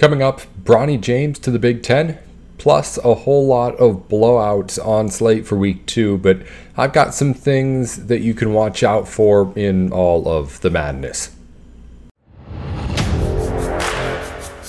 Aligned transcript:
Coming 0.00 0.22
up, 0.22 0.40
Bronny 0.64 0.98
James 0.98 1.38
to 1.40 1.50
the 1.50 1.58
Big 1.58 1.82
Ten, 1.82 2.16
plus 2.56 2.96
a 3.04 3.14
whole 3.14 3.46
lot 3.46 3.76
of 3.76 4.08
blowouts 4.08 4.82
on 4.82 5.10
slate 5.10 5.46
for 5.46 5.56
week 5.56 5.84
two. 5.84 6.16
But 6.16 6.38
I've 6.74 6.94
got 6.94 7.12
some 7.14 7.34
things 7.34 8.06
that 8.06 8.22
you 8.22 8.32
can 8.32 8.54
watch 8.54 8.82
out 8.82 9.06
for 9.06 9.52
in 9.56 9.92
all 9.92 10.26
of 10.26 10.58
the 10.62 10.70
madness. 10.70 11.36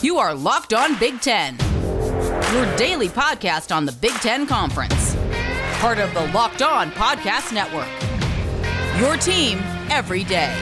You 0.02 0.18
are 0.18 0.36
Locked 0.36 0.74
On 0.74 1.00
Big 1.00 1.22
Ten, 1.22 1.58
your 2.52 2.76
daily 2.76 3.08
podcast 3.08 3.74
on 3.74 3.86
the 3.86 3.94
Big 3.94 4.16
Ten 4.16 4.46
Conference, 4.46 5.16
part 5.76 5.98
of 5.98 6.14
the 6.14 6.28
Locked 6.34 6.62
On 6.62 6.92
Podcast 6.92 7.54
Network. 7.54 7.88
Your 9.00 9.16
team 9.16 9.60
every 9.90 10.26
day. 10.26 10.54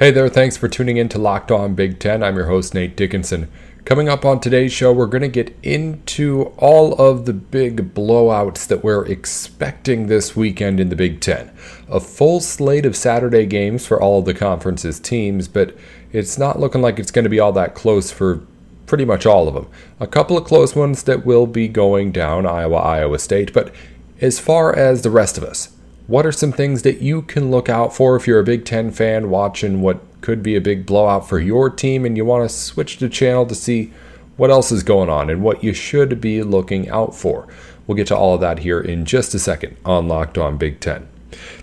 Hey 0.00 0.10
there, 0.10 0.30
thanks 0.30 0.56
for 0.56 0.66
tuning 0.66 0.96
in 0.96 1.10
to 1.10 1.18
Locked 1.18 1.52
On 1.52 1.74
Big 1.74 1.98
Ten. 1.98 2.22
I'm 2.22 2.34
your 2.34 2.46
host, 2.46 2.72
Nate 2.72 2.96
Dickinson. 2.96 3.50
Coming 3.84 4.08
up 4.08 4.24
on 4.24 4.40
today's 4.40 4.72
show, 4.72 4.94
we're 4.94 5.04
going 5.04 5.20
to 5.20 5.28
get 5.28 5.54
into 5.62 6.54
all 6.56 6.94
of 6.94 7.26
the 7.26 7.34
big 7.34 7.92
blowouts 7.92 8.66
that 8.68 8.82
we're 8.82 9.04
expecting 9.04 10.06
this 10.06 10.34
weekend 10.34 10.80
in 10.80 10.88
the 10.88 10.96
Big 10.96 11.20
Ten. 11.20 11.50
A 11.86 12.00
full 12.00 12.40
slate 12.40 12.86
of 12.86 12.96
Saturday 12.96 13.44
games 13.44 13.86
for 13.86 14.00
all 14.00 14.20
of 14.20 14.24
the 14.24 14.32
conference's 14.32 14.98
teams, 14.98 15.48
but 15.48 15.76
it's 16.12 16.38
not 16.38 16.58
looking 16.58 16.80
like 16.80 16.98
it's 16.98 17.10
going 17.10 17.24
to 17.24 17.28
be 17.28 17.38
all 17.38 17.52
that 17.52 17.74
close 17.74 18.10
for 18.10 18.40
pretty 18.86 19.04
much 19.04 19.26
all 19.26 19.48
of 19.48 19.52
them. 19.52 19.68
A 20.00 20.06
couple 20.06 20.38
of 20.38 20.46
close 20.46 20.74
ones 20.74 21.02
that 21.02 21.26
will 21.26 21.46
be 21.46 21.68
going 21.68 22.10
down 22.10 22.46
Iowa, 22.46 22.76
Iowa 22.76 23.18
State, 23.18 23.52
but 23.52 23.70
as 24.18 24.40
far 24.40 24.74
as 24.74 25.02
the 25.02 25.10
rest 25.10 25.36
of 25.36 25.44
us, 25.44 25.76
what 26.10 26.26
are 26.26 26.32
some 26.32 26.50
things 26.50 26.82
that 26.82 27.00
you 27.00 27.22
can 27.22 27.52
look 27.52 27.68
out 27.68 27.94
for 27.94 28.16
if 28.16 28.26
you're 28.26 28.40
a 28.40 28.44
Big 28.44 28.64
Ten 28.64 28.90
fan 28.90 29.30
watching 29.30 29.80
what 29.80 30.00
could 30.22 30.42
be 30.42 30.56
a 30.56 30.60
big 30.60 30.84
blowout 30.84 31.28
for 31.28 31.38
your 31.38 31.70
team 31.70 32.04
and 32.04 32.16
you 32.16 32.24
want 32.24 32.50
to 32.50 32.52
switch 32.52 32.98
the 32.98 33.08
channel 33.08 33.46
to 33.46 33.54
see 33.54 33.92
what 34.36 34.50
else 34.50 34.72
is 34.72 34.82
going 34.82 35.08
on 35.08 35.30
and 35.30 35.40
what 35.40 35.62
you 35.62 35.72
should 35.72 36.20
be 36.20 36.42
looking 36.42 36.88
out 36.88 37.14
for? 37.14 37.46
We'll 37.86 37.94
get 37.94 38.08
to 38.08 38.16
all 38.16 38.34
of 38.34 38.40
that 38.40 38.58
here 38.58 38.80
in 38.80 39.04
just 39.04 39.34
a 39.34 39.38
second 39.38 39.76
on 39.84 40.08
Locked 40.08 40.36
On 40.36 40.56
Big 40.56 40.80
Ten. 40.80 41.06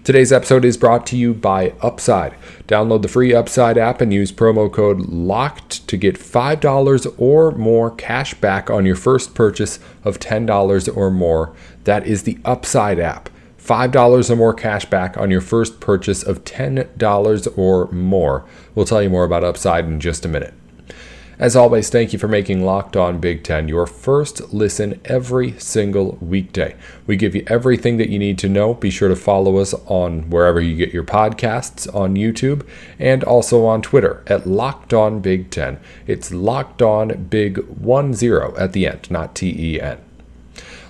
Today's 0.05 0.31
episode 0.31 0.63
is 0.63 0.77
brought 0.77 1.05
to 1.07 1.17
you 1.17 1.33
by 1.33 1.73
Upside. 1.81 2.33
Download 2.69 3.01
the 3.01 3.09
free 3.09 3.33
Upside 3.33 3.77
app 3.77 3.99
and 3.99 4.13
use 4.13 4.31
promo 4.31 4.71
code 4.71 5.09
LOCKED 5.09 5.85
to 5.87 5.97
get 5.97 6.17
$5 6.17 7.15
or 7.17 7.51
more 7.51 7.91
cash 7.91 8.33
back 8.35 8.69
on 8.69 8.85
your 8.85 8.95
first 8.95 9.35
purchase 9.35 9.77
of 10.05 10.21
$10 10.21 10.95
or 10.95 11.11
more. 11.11 11.53
That 11.83 12.07
is 12.07 12.23
the 12.23 12.39
Upside 12.45 12.97
app. 12.97 13.29
$5 13.67 14.29
or 14.29 14.35
more 14.35 14.53
cash 14.53 14.85
back 14.85 15.17
on 15.17 15.29
your 15.29 15.41
first 15.41 15.81
purchase 15.81 16.23
of 16.23 16.45
$10 16.45 17.57
or 17.57 17.91
more. 17.91 18.45
We'll 18.73 18.85
tell 18.85 19.03
you 19.03 19.09
more 19.09 19.25
about 19.25 19.43
Upside 19.43 19.85
in 19.85 19.99
just 19.99 20.23
a 20.23 20.29
minute. 20.29 20.53
As 21.39 21.55
always, 21.55 21.91
thank 21.91 22.13
you 22.13 22.19
for 22.19 22.27
making 22.27 22.65
Locked 22.65 22.97
On 22.97 23.19
Big 23.19 23.43
Ten 23.43 23.67
your 23.67 23.85
first 23.85 24.51
listen 24.51 24.99
every 25.05 25.51
single 25.59 26.17
weekday. 26.19 26.75
We 27.05 27.15
give 27.15 27.35
you 27.35 27.43
everything 27.45 27.97
that 27.97 28.09
you 28.09 28.17
need 28.17 28.39
to 28.39 28.49
know. 28.49 28.73
Be 28.73 28.89
sure 28.89 29.07
to 29.07 29.15
follow 29.15 29.57
us 29.57 29.75
on 29.85 30.31
wherever 30.31 30.59
you 30.59 30.75
get 30.75 30.93
your 30.93 31.03
podcasts 31.03 31.93
on 31.93 32.15
YouTube 32.15 32.65
and 32.97 33.23
also 33.23 33.65
on 33.65 33.83
Twitter 33.83 34.23
at 34.25 34.47
Locked 34.47 34.95
On 34.95 35.19
Big 35.19 35.51
Ten. 35.51 35.79
It's 36.07 36.31
Locked 36.31 36.81
On 36.81 37.09
Big 37.25 37.57
10 37.57 38.53
at 38.57 38.73
the 38.73 38.87
end, 38.87 39.11
not 39.11 39.35
T 39.35 39.73
E 39.75 39.79
N 39.79 40.06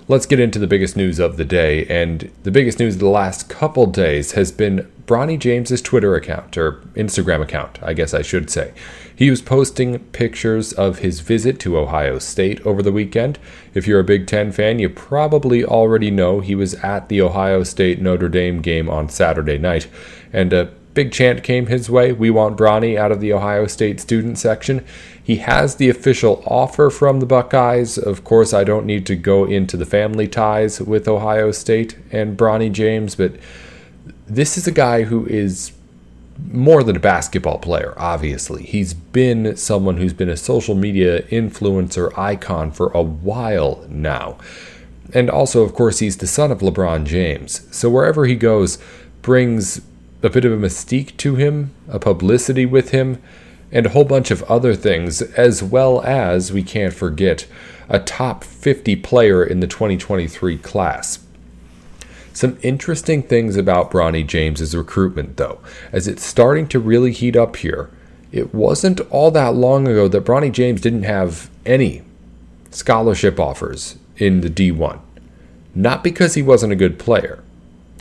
let's 0.07 0.25
get 0.25 0.39
into 0.39 0.59
the 0.59 0.67
biggest 0.67 0.95
news 0.95 1.19
of 1.19 1.37
the 1.37 1.45
day. 1.45 1.85
And 1.85 2.31
the 2.43 2.51
biggest 2.51 2.79
news 2.79 2.95
of 2.95 2.99
the 2.99 3.09
last 3.09 3.49
couple 3.49 3.85
days 3.85 4.33
has 4.33 4.51
been 4.51 4.89
Bronny 5.05 5.39
James's 5.39 5.81
Twitter 5.81 6.15
account, 6.15 6.57
or 6.57 6.81
Instagram 6.95 7.41
account, 7.41 7.81
I 7.81 7.93
guess 7.93 8.13
I 8.13 8.21
should 8.21 8.49
say. 8.49 8.73
He 9.15 9.29
was 9.29 9.41
posting 9.41 9.99
pictures 9.99 10.73
of 10.73 10.99
his 10.99 11.21
visit 11.21 11.59
to 11.61 11.77
Ohio 11.77 12.19
State 12.19 12.59
over 12.65 12.83
the 12.83 12.91
weekend. 12.91 13.39
If 13.73 13.87
you're 13.87 14.01
a 14.01 14.05
Big 14.05 14.27
Ten 14.27 14.51
fan, 14.51 14.79
you 14.79 14.89
probably 14.89 15.63
already 15.65 16.11
know 16.11 16.39
he 16.39 16.55
was 16.55 16.75
at 16.75 17.09
the 17.09 17.21
Ohio 17.21 17.63
State 17.63 18.01
Notre 18.01 18.29
Dame 18.29 18.61
game 18.61 18.89
on 18.89 19.09
Saturday 19.09 19.57
night. 19.57 19.87
And 20.31 20.53
a 20.53 20.73
big 20.93 21.11
chant 21.11 21.43
came 21.43 21.67
his 21.67 21.89
way 21.89 22.11
We 22.11 22.31
want 22.31 22.57
Bronny 22.57 22.97
out 22.97 23.11
of 23.11 23.21
the 23.21 23.31
Ohio 23.31 23.67
State 23.67 23.99
student 23.99 24.37
section. 24.37 24.83
He 25.27 25.39
has 25.39 25.75
the 25.75 25.89
official 25.89 26.41
offer 26.47 26.89
from 26.89 27.19
the 27.19 27.25
Buckeyes. 27.25 27.97
Of 27.97 28.23
course, 28.23 28.53
I 28.53 28.63
don't 28.63 28.85
need 28.85 29.05
to 29.07 29.15
go 29.17 29.43
into 29.43 29.75
the 29.75 29.85
family 29.85 30.25
ties 30.25 30.79
with 30.79 31.05
Ohio 31.05 31.51
State 31.51 31.97
and 32.13 32.37
Bronny 32.37 32.71
James, 32.71 33.15
but 33.15 33.33
this 34.25 34.57
is 34.57 34.67
a 34.67 34.71
guy 34.71 35.03
who 35.03 35.25
is 35.25 35.73
more 36.49 36.81
than 36.81 36.95
a 36.95 37.01
basketball 37.01 37.59
player, 37.59 37.93
obviously. 37.97 38.63
He's 38.63 38.93
been 38.93 39.57
someone 39.57 39.97
who's 39.97 40.13
been 40.13 40.29
a 40.29 40.37
social 40.37 40.75
media 40.75 41.23
influencer 41.23 42.17
icon 42.17 42.71
for 42.71 42.89
a 42.91 43.01
while 43.01 43.85
now. 43.89 44.37
And 45.13 45.29
also, 45.29 45.61
of 45.61 45.73
course, 45.73 45.99
he's 45.99 46.15
the 46.15 46.25
son 46.27 46.53
of 46.53 46.59
LeBron 46.59 47.03
James. 47.03 47.67
So 47.75 47.89
wherever 47.89 48.27
he 48.27 48.35
goes, 48.35 48.77
brings 49.23 49.81
a 50.23 50.29
bit 50.29 50.45
of 50.45 50.53
a 50.53 50.57
mystique 50.57 51.17
to 51.17 51.35
him, 51.35 51.73
a 51.89 51.99
publicity 51.99 52.65
with 52.65 52.91
him, 52.91 53.21
and 53.71 53.85
a 53.85 53.89
whole 53.89 54.03
bunch 54.03 54.31
of 54.31 54.43
other 54.43 54.75
things, 54.75 55.21
as 55.21 55.61
well 55.61 56.01
as, 56.01 56.51
we 56.51 56.63
can't 56.63 56.93
forget, 56.93 57.45
a 57.89 57.99
top 57.99 58.43
50 58.43 58.95
player 58.97 59.43
in 59.43 59.59
the 59.59 59.67
2023 59.67 60.57
class. 60.57 61.19
Some 62.33 62.57
interesting 62.61 63.23
things 63.23 63.57
about 63.57 63.91
Bronny 63.91 64.25
James's 64.25 64.75
recruitment, 64.75 65.37
though, 65.37 65.59
as 65.91 66.07
it's 66.07 66.23
starting 66.23 66.67
to 66.67 66.79
really 66.79 67.11
heat 67.11 67.35
up 67.35 67.55
here. 67.57 67.89
It 68.31 68.53
wasn't 68.53 69.01
all 69.09 69.31
that 69.31 69.55
long 69.55 69.87
ago 69.87 70.07
that 70.07 70.25
Bronny 70.25 70.51
James 70.51 70.81
didn't 70.81 71.03
have 71.03 71.49
any 71.65 72.03
scholarship 72.69 73.39
offers 73.39 73.97
in 74.17 74.41
the 74.41 74.49
D1. 74.49 74.99
Not 75.73 76.03
because 76.03 76.35
he 76.35 76.41
wasn't 76.41 76.73
a 76.73 76.77
good 76.77 76.99
player, 76.99 77.43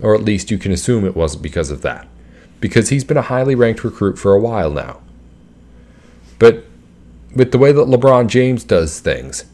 or 0.03 0.15
at 0.15 0.25
least 0.25 0.51
you 0.51 0.59
can 0.59 0.73
assume 0.73 1.05
it 1.05 1.17
wasn't 1.17 1.43
because 1.43 1.71
of 1.71 1.83
that, 1.83 2.07
because 2.61 2.91
he's 2.91 3.05
been 3.05 3.17
a 3.17 3.23
highly 3.23 3.55
ranked 3.55 3.85
recruit 3.85 4.19
for 4.19 4.35
a 4.35 4.41
while 4.41 4.71
now. 4.71 5.01
But 6.39 6.65
with 7.35 7.53
the 7.53 7.59
way 7.59 7.73
that 7.73 7.87
LeBron 7.87 8.29
James 8.29 8.65
does 8.65 9.01
things, 9.01 9.45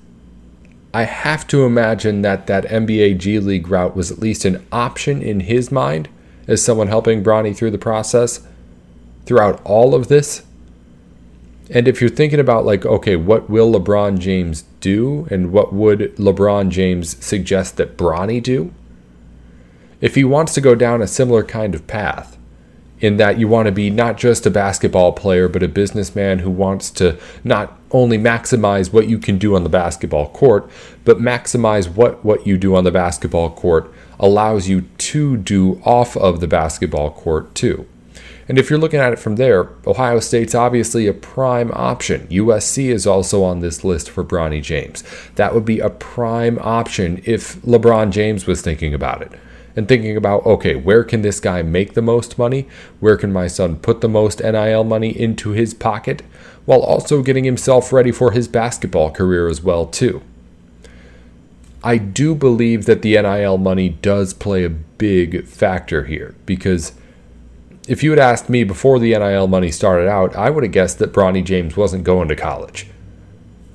I 0.94 1.04
have 1.04 1.46
to 1.48 1.64
imagine 1.64 2.22
that 2.22 2.46
that 2.46 2.64
NBA 2.64 3.18
G 3.18 3.38
League 3.38 3.68
route 3.68 3.96
was 3.96 4.10
at 4.10 4.18
least 4.18 4.44
an 4.44 4.64
option 4.70 5.22
in 5.22 5.40
his 5.40 5.72
mind 5.72 6.08
as 6.46 6.62
someone 6.62 6.88
helping 6.88 7.22
Bronny 7.24 7.56
through 7.56 7.70
the 7.70 7.78
process 7.78 8.46
throughout 9.24 9.60
all 9.64 9.94
of 9.94 10.08
this. 10.08 10.42
And 11.70 11.88
if 11.88 12.00
you're 12.00 12.10
thinking 12.10 12.40
about, 12.40 12.66
like, 12.66 12.84
okay, 12.84 13.16
what 13.16 13.48
will 13.48 13.72
LeBron 13.72 14.18
James 14.18 14.64
do 14.80 15.26
and 15.30 15.52
what 15.52 15.72
would 15.72 16.14
LeBron 16.16 16.68
James 16.68 17.24
suggest 17.24 17.76
that 17.78 17.96
Bronny 17.96 18.42
do? 18.42 18.74
If 20.00 20.16
he 20.16 20.24
wants 20.24 20.52
to 20.54 20.60
go 20.60 20.74
down 20.74 21.00
a 21.00 21.06
similar 21.06 21.44
kind 21.44 21.74
of 21.74 21.86
path, 21.86 22.36
in 23.02 23.16
that 23.16 23.38
you 23.38 23.48
want 23.48 23.66
to 23.66 23.72
be 23.72 23.90
not 23.90 24.16
just 24.16 24.46
a 24.46 24.50
basketball 24.50 25.12
player, 25.12 25.48
but 25.48 25.62
a 25.62 25.68
businessman 25.68 26.38
who 26.38 26.50
wants 26.50 26.88
to 26.88 27.18
not 27.42 27.76
only 27.90 28.16
maximize 28.16 28.92
what 28.92 29.08
you 29.08 29.18
can 29.18 29.36
do 29.36 29.56
on 29.56 29.64
the 29.64 29.68
basketball 29.68 30.28
court, 30.28 30.70
but 31.04 31.18
maximize 31.18 31.88
what, 31.88 32.24
what 32.24 32.46
you 32.46 32.56
do 32.56 32.74
on 32.76 32.84
the 32.84 32.92
basketball 32.92 33.50
court 33.50 33.92
allows 34.20 34.68
you 34.68 34.82
to 34.98 35.36
do 35.36 35.82
off 35.84 36.16
of 36.16 36.40
the 36.40 36.46
basketball 36.46 37.10
court 37.10 37.52
too. 37.56 37.86
And 38.48 38.58
if 38.58 38.70
you're 38.70 38.78
looking 38.78 39.00
at 39.00 39.12
it 39.12 39.18
from 39.18 39.36
there, 39.36 39.70
Ohio 39.86 40.20
State's 40.20 40.54
obviously 40.54 41.06
a 41.06 41.12
prime 41.12 41.72
option. 41.74 42.26
USC 42.28 42.88
is 42.88 43.06
also 43.06 43.42
on 43.42 43.60
this 43.60 43.82
list 43.82 44.10
for 44.10 44.24
Bronny 44.24 44.62
James. 44.62 45.02
That 45.34 45.54
would 45.54 45.64
be 45.64 45.80
a 45.80 45.90
prime 45.90 46.58
option 46.60 47.20
if 47.24 47.56
LeBron 47.62 48.10
James 48.10 48.46
was 48.46 48.62
thinking 48.62 48.94
about 48.94 49.22
it 49.22 49.32
and 49.74 49.88
thinking 49.88 50.16
about 50.16 50.44
okay, 50.46 50.74
where 50.74 51.04
can 51.04 51.22
this 51.22 51.40
guy 51.40 51.62
make 51.62 51.94
the 51.94 52.02
most 52.02 52.38
money? 52.38 52.68
Where 53.00 53.16
can 53.16 53.32
my 53.32 53.46
son 53.46 53.76
put 53.76 54.00
the 54.00 54.08
most 54.08 54.40
NIL 54.40 54.84
money 54.84 55.10
into 55.18 55.50
his 55.50 55.74
pocket 55.74 56.22
while 56.64 56.80
also 56.80 57.22
getting 57.22 57.44
himself 57.44 57.92
ready 57.92 58.12
for 58.12 58.32
his 58.32 58.48
basketball 58.48 59.10
career 59.10 59.48
as 59.48 59.62
well 59.62 59.86
too. 59.86 60.22
I 61.84 61.98
do 61.98 62.34
believe 62.34 62.86
that 62.86 63.02
the 63.02 63.20
NIL 63.20 63.58
money 63.58 63.88
does 63.88 64.34
play 64.34 64.64
a 64.64 64.70
big 64.70 65.46
factor 65.46 66.04
here 66.04 66.34
because 66.46 66.92
if 67.88 68.04
you 68.04 68.10
had 68.10 68.20
asked 68.20 68.48
me 68.48 68.62
before 68.62 69.00
the 69.00 69.10
NIL 69.18 69.48
money 69.48 69.72
started 69.72 70.08
out, 70.08 70.36
I 70.36 70.50
would 70.50 70.62
have 70.62 70.72
guessed 70.72 71.00
that 71.00 71.12
Bronny 71.12 71.44
James 71.44 71.76
wasn't 71.76 72.04
going 72.04 72.28
to 72.28 72.36
college. 72.36 72.86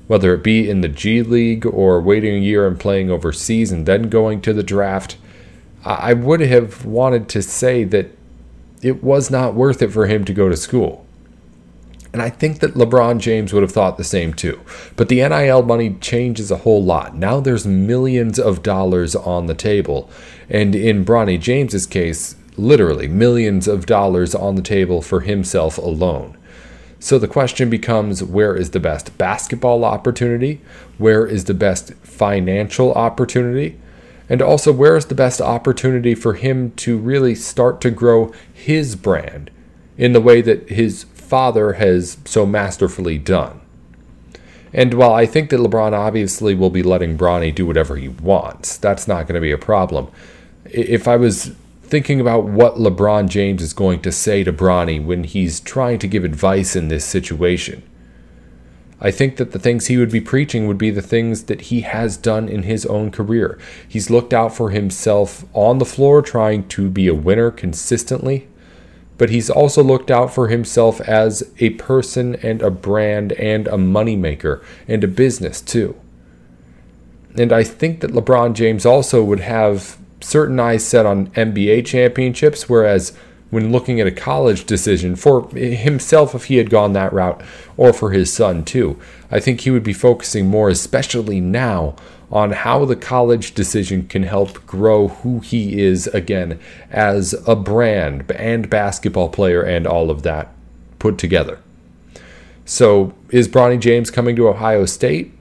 Whether 0.06 0.32
it 0.32 0.42
be 0.42 0.70
in 0.70 0.80
the 0.80 0.88
G 0.88 1.20
League 1.20 1.66
or 1.66 2.00
waiting 2.00 2.34
a 2.34 2.38
year 2.38 2.66
and 2.66 2.80
playing 2.80 3.10
overseas 3.10 3.70
and 3.70 3.84
then 3.84 4.08
going 4.08 4.40
to 4.40 4.54
the 4.54 4.62
draft, 4.62 5.18
I 5.84 6.12
would 6.12 6.40
have 6.40 6.84
wanted 6.84 7.28
to 7.30 7.42
say 7.42 7.84
that 7.84 8.16
it 8.82 9.02
was 9.02 9.30
not 9.30 9.54
worth 9.54 9.82
it 9.82 9.92
for 9.92 10.06
him 10.06 10.24
to 10.24 10.32
go 10.32 10.48
to 10.48 10.56
school. 10.56 11.04
And 12.12 12.22
I 12.22 12.30
think 12.30 12.60
that 12.60 12.74
LeBron 12.74 13.20
James 13.20 13.52
would 13.52 13.62
have 13.62 13.72
thought 13.72 13.96
the 13.96 14.04
same 14.04 14.32
too. 14.32 14.60
But 14.96 15.08
the 15.08 15.16
NIL 15.28 15.62
money 15.62 15.94
changes 16.00 16.50
a 16.50 16.58
whole 16.58 16.82
lot. 16.82 17.14
Now 17.14 17.40
there's 17.40 17.66
millions 17.66 18.38
of 18.38 18.62
dollars 18.62 19.14
on 19.14 19.46
the 19.46 19.54
table. 19.54 20.10
And 20.48 20.74
in 20.74 21.04
Bronny 21.04 21.38
James's 21.38 21.86
case, 21.86 22.34
literally 22.56 23.08
millions 23.08 23.68
of 23.68 23.86
dollars 23.86 24.34
on 24.34 24.54
the 24.54 24.62
table 24.62 25.02
for 25.02 25.20
himself 25.20 25.78
alone. 25.78 26.36
So 26.98 27.18
the 27.18 27.28
question 27.28 27.70
becomes 27.70 28.24
where 28.24 28.56
is 28.56 28.70
the 28.70 28.80
best 28.80 29.16
basketball 29.18 29.84
opportunity? 29.84 30.60
Where 30.96 31.26
is 31.26 31.44
the 31.44 31.54
best 31.54 31.92
financial 31.94 32.92
opportunity? 32.94 33.78
And 34.28 34.42
also, 34.42 34.72
where 34.72 34.96
is 34.96 35.06
the 35.06 35.14
best 35.14 35.40
opportunity 35.40 36.14
for 36.14 36.34
him 36.34 36.72
to 36.72 36.98
really 36.98 37.34
start 37.34 37.80
to 37.80 37.90
grow 37.90 38.32
his 38.52 38.94
brand 38.94 39.50
in 39.96 40.12
the 40.12 40.20
way 40.20 40.42
that 40.42 40.68
his 40.68 41.04
father 41.04 41.74
has 41.74 42.18
so 42.24 42.44
masterfully 42.44 43.18
done? 43.18 43.60
And 44.72 44.94
while 44.94 45.12
I 45.12 45.24
think 45.24 45.48
that 45.50 45.60
LeBron 45.60 45.92
obviously 45.92 46.54
will 46.54 46.70
be 46.70 46.82
letting 46.82 47.16
Bronny 47.16 47.54
do 47.54 47.66
whatever 47.66 47.96
he 47.96 48.08
wants, 48.08 48.76
that's 48.76 49.08
not 49.08 49.26
going 49.26 49.34
to 49.34 49.40
be 49.40 49.50
a 49.50 49.58
problem. 49.58 50.08
If 50.66 51.08
I 51.08 51.16
was 51.16 51.52
thinking 51.88 52.20
about 52.20 52.44
what 52.44 52.74
LeBron 52.74 53.28
James 53.28 53.62
is 53.62 53.72
going 53.72 54.02
to 54.02 54.12
say 54.12 54.44
to 54.44 54.52
Bronny 54.52 55.02
when 55.02 55.24
he's 55.24 55.58
trying 55.58 55.98
to 56.00 56.06
give 56.06 56.22
advice 56.22 56.76
in 56.76 56.88
this 56.88 57.04
situation. 57.04 57.82
I 59.00 59.10
think 59.10 59.36
that 59.36 59.52
the 59.52 59.58
things 59.58 59.86
he 59.86 59.96
would 59.96 60.10
be 60.10 60.20
preaching 60.20 60.66
would 60.66 60.78
be 60.78 60.90
the 60.90 61.02
things 61.02 61.44
that 61.44 61.62
he 61.62 61.82
has 61.82 62.16
done 62.16 62.48
in 62.48 62.64
his 62.64 62.84
own 62.86 63.10
career. 63.10 63.58
He's 63.86 64.10
looked 64.10 64.34
out 64.34 64.54
for 64.54 64.70
himself 64.70 65.44
on 65.54 65.78
the 65.78 65.84
floor, 65.84 66.20
trying 66.20 66.66
to 66.68 66.90
be 66.90 67.06
a 67.06 67.14
winner 67.14 67.50
consistently, 67.52 68.48
but 69.16 69.30
he's 69.30 69.50
also 69.50 69.84
looked 69.84 70.10
out 70.10 70.34
for 70.34 70.48
himself 70.48 71.00
as 71.02 71.48
a 71.60 71.70
person 71.70 72.36
and 72.36 72.60
a 72.60 72.70
brand 72.70 73.32
and 73.32 73.68
a 73.68 73.72
moneymaker 73.72 74.62
and 74.88 75.04
a 75.04 75.08
business 75.08 75.60
too. 75.60 75.94
And 77.36 77.52
I 77.52 77.62
think 77.62 78.00
that 78.00 78.12
LeBron 78.12 78.54
James 78.54 78.84
also 78.84 79.22
would 79.22 79.40
have 79.40 79.98
certain 80.20 80.58
eyes 80.58 80.84
set 80.84 81.06
on 81.06 81.28
NBA 81.28 81.86
championships, 81.86 82.68
whereas 82.68 83.12
when 83.50 83.72
looking 83.72 84.00
at 84.00 84.06
a 84.06 84.12
college 84.12 84.64
decision 84.64 85.16
for 85.16 85.48
himself, 85.50 86.34
if 86.34 86.44
he 86.44 86.56
had 86.56 86.70
gone 86.70 86.92
that 86.92 87.12
route, 87.12 87.40
or 87.76 87.92
for 87.92 88.10
his 88.10 88.32
son 88.32 88.64
too, 88.64 88.98
I 89.30 89.40
think 89.40 89.60
he 89.60 89.70
would 89.70 89.82
be 89.82 89.92
focusing 89.92 90.46
more, 90.46 90.68
especially 90.68 91.40
now, 91.40 91.96
on 92.30 92.52
how 92.52 92.84
the 92.84 92.96
college 92.96 93.54
decision 93.54 94.06
can 94.06 94.22
help 94.22 94.66
grow 94.66 95.08
who 95.08 95.40
he 95.40 95.80
is 95.80 96.06
again 96.08 96.60
as 96.90 97.34
a 97.46 97.56
brand 97.56 98.30
and 98.32 98.68
basketball 98.68 99.30
player 99.30 99.62
and 99.62 99.86
all 99.86 100.10
of 100.10 100.22
that 100.22 100.52
put 100.98 101.16
together. 101.16 101.58
So, 102.66 103.14
is 103.30 103.48
Bronny 103.48 103.80
James 103.80 104.10
coming 104.10 104.36
to 104.36 104.48
Ohio 104.48 104.84
State? 104.84 105.32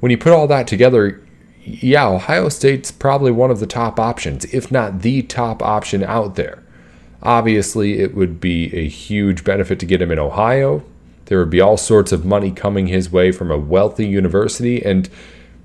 When 0.00 0.10
you 0.10 0.16
put 0.16 0.32
all 0.32 0.46
that 0.46 0.66
together, 0.66 1.22
yeah, 1.62 2.08
Ohio 2.08 2.48
State's 2.48 2.90
probably 2.90 3.32
one 3.32 3.50
of 3.50 3.60
the 3.60 3.66
top 3.66 4.00
options, 4.00 4.46
if 4.46 4.72
not 4.72 5.02
the 5.02 5.20
top 5.22 5.62
option 5.62 6.02
out 6.02 6.36
there. 6.36 6.62
Obviously, 7.22 7.98
it 8.00 8.14
would 8.14 8.40
be 8.40 8.74
a 8.74 8.88
huge 8.88 9.44
benefit 9.44 9.78
to 9.80 9.86
get 9.86 10.02
him 10.02 10.12
in 10.12 10.18
Ohio. 10.18 10.84
There 11.26 11.38
would 11.38 11.50
be 11.50 11.60
all 11.60 11.76
sorts 11.76 12.12
of 12.12 12.24
money 12.24 12.50
coming 12.50 12.86
his 12.86 13.10
way 13.10 13.32
from 13.32 13.50
a 13.50 13.58
wealthy 13.58 14.06
university, 14.06 14.84
and 14.84 15.08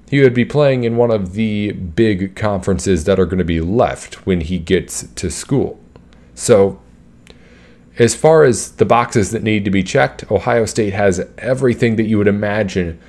he 0.10 0.20
would 0.22 0.34
be 0.34 0.46
playing 0.46 0.84
in 0.84 0.98
one 0.98 1.12
of 1.12 1.34
the 1.34 1.72
big 1.72 2.36
conferences 2.36 3.04
that 3.06 3.20
are 3.20 3.26
going 3.26 3.38
to 3.38 3.44
be 3.44 3.62
left 3.62 4.26
when 4.26 4.42
he 4.42 4.58
gets 4.60 5.08
to 5.08 5.30
school. 5.30 5.80
So, 6.36 6.80
as 8.00 8.16
far 8.16 8.44
as 8.44 8.72
the 8.74 8.86
boxes 8.86 9.32
that 9.32 9.44
need 9.44 9.64
to 9.66 9.72
be 9.72 9.84
checked, 9.84 10.30
Ohio 10.32 10.66
State 10.66 10.94
has 10.94 11.26
everything 11.38 11.98
that 11.98 12.06
you 12.06 12.18
would 12.18 12.28
imagine 12.28 13.00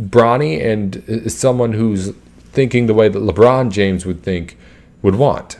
Bronny 0.00 0.64
and 0.64 1.02
uh, 1.08 1.28
someone 1.28 1.72
who's 1.72 2.12
thinking 2.52 2.86
the 2.86 2.94
way 2.94 3.08
that 3.08 3.18
LeBron 3.18 3.70
James 3.70 4.04
would 4.04 4.22
think 4.22 4.56
would 5.02 5.14
want. 5.14 5.58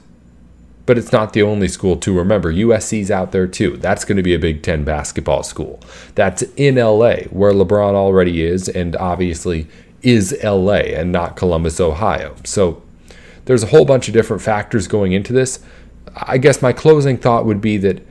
But 0.86 0.98
it's 0.98 1.12
not 1.12 1.32
the 1.32 1.42
only 1.42 1.68
school 1.68 1.96
to 1.96 2.16
remember. 2.16 2.52
USC's 2.52 3.10
out 3.10 3.32
there 3.32 3.46
too. 3.46 3.76
That's 3.78 4.04
going 4.04 4.18
to 4.18 4.22
be 4.22 4.34
a 4.34 4.38
Big 4.38 4.62
Ten 4.62 4.84
basketball 4.84 5.42
school. 5.42 5.80
That's 6.14 6.42
in 6.56 6.74
LA, 6.74 7.22
where 7.30 7.52
LeBron 7.52 7.94
already 7.94 8.42
is, 8.42 8.68
and 8.68 8.94
obviously 8.96 9.66
is 10.02 10.38
LA 10.44 10.92
and 10.92 11.10
not 11.10 11.36
Columbus, 11.36 11.80
Ohio. 11.80 12.36
So 12.44 12.82
there's 13.46 13.62
a 13.62 13.68
whole 13.68 13.84
bunch 13.84 14.08
of 14.08 14.14
different 14.14 14.42
factors 14.42 14.86
going 14.86 15.12
into 15.12 15.32
this. 15.32 15.64
I 16.14 16.38
guess 16.38 16.62
my 16.62 16.72
closing 16.72 17.16
thought 17.16 17.46
would 17.46 17.60
be 17.60 17.78
that 17.78 18.06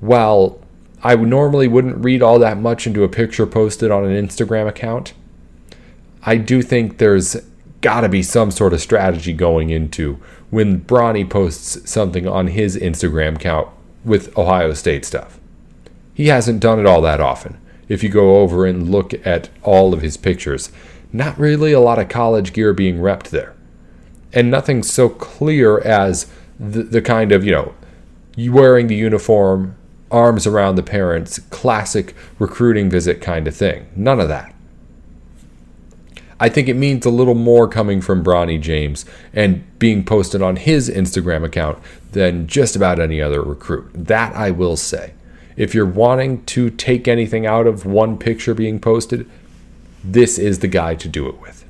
while 0.00 0.60
I 1.02 1.16
normally 1.16 1.68
wouldn't 1.68 2.02
read 2.04 2.22
all 2.22 2.38
that 2.38 2.58
much 2.58 2.86
into 2.86 3.04
a 3.04 3.08
picture 3.08 3.46
posted 3.46 3.90
on 3.90 4.04
an 4.04 4.26
Instagram 4.26 4.68
account, 4.68 5.12
I 6.22 6.36
do 6.36 6.62
think 6.62 6.98
there's 6.98 7.36
got 7.80 8.00
to 8.00 8.08
be 8.08 8.22
some 8.22 8.50
sort 8.50 8.72
of 8.72 8.80
strategy 8.80 9.32
going 9.32 9.70
into 9.70 10.18
when 10.50 10.80
Bronny 10.80 11.28
posts 11.28 11.90
something 11.90 12.26
on 12.26 12.48
his 12.48 12.76
Instagram 12.76 13.36
account 13.36 13.68
with 14.04 14.36
Ohio 14.38 14.72
State 14.72 15.04
stuff. 15.04 15.38
He 16.14 16.28
hasn't 16.28 16.60
done 16.60 16.78
it 16.78 16.86
all 16.86 17.02
that 17.02 17.20
often. 17.20 17.60
If 17.88 18.02
you 18.02 18.08
go 18.08 18.36
over 18.40 18.64
and 18.66 18.90
look 18.90 19.14
at 19.26 19.48
all 19.62 19.92
of 19.92 20.02
his 20.02 20.16
pictures, 20.16 20.70
not 21.12 21.38
really 21.38 21.72
a 21.72 21.80
lot 21.80 21.98
of 21.98 22.08
college 22.08 22.52
gear 22.52 22.72
being 22.72 22.98
repped 22.98 23.30
there. 23.30 23.54
And 24.32 24.50
nothing 24.50 24.82
so 24.82 25.08
clear 25.08 25.78
as 25.80 26.26
the, 26.58 26.82
the 26.82 27.02
kind 27.02 27.32
of, 27.32 27.44
you 27.44 27.52
know, 27.52 27.74
wearing 28.50 28.86
the 28.86 28.96
uniform, 28.96 29.76
arms 30.10 30.46
around 30.46 30.74
the 30.74 30.82
parents, 30.82 31.38
classic 31.50 32.14
recruiting 32.38 32.90
visit 32.90 33.20
kind 33.20 33.46
of 33.46 33.54
thing. 33.54 33.86
None 33.94 34.20
of 34.20 34.28
that. 34.28 34.54
I 36.38 36.48
think 36.48 36.68
it 36.68 36.74
means 36.74 37.06
a 37.06 37.10
little 37.10 37.34
more 37.34 37.66
coming 37.66 38.00
from 38.00 38.22
Bronny 38.22 38.60
James 38.60 39.06
and 39.32 39.64
being 39.78 40.04
posted 40.04 40.42
on 40.42 40.56
his 40.56 40.90
Instagram 40.90 41.44
account 41.44 41.78
than 42.12 42.46
just 42.46 42.76
about 42.76 43.00
any 43.00 43.22
other 43.22 43.42
recruit. 43.42 43.90
That 43.94 44.34
I 44.34 44.50
will 44.50 44.76
say. 44.76 45.14
If 45.56 45.74
you're 45.74 45.86
wanting 45.86 46.44
to 46.46 46.68
take 46.68 47.08
anything 47.08 47.46
out 47.46 47.66
of 47.66 47.86
one 47.86 48.18
picture 48.18 48.52
being 48.52 48.78
posted, 48.78 49.28
this 50.04 50.38
is 50.38 50.58
the 50.58 50.68
guy 50.68 50.94
to 50.96 51.08
do 51.08 51.26
it 51.28 51.40
with. 51.40 51.65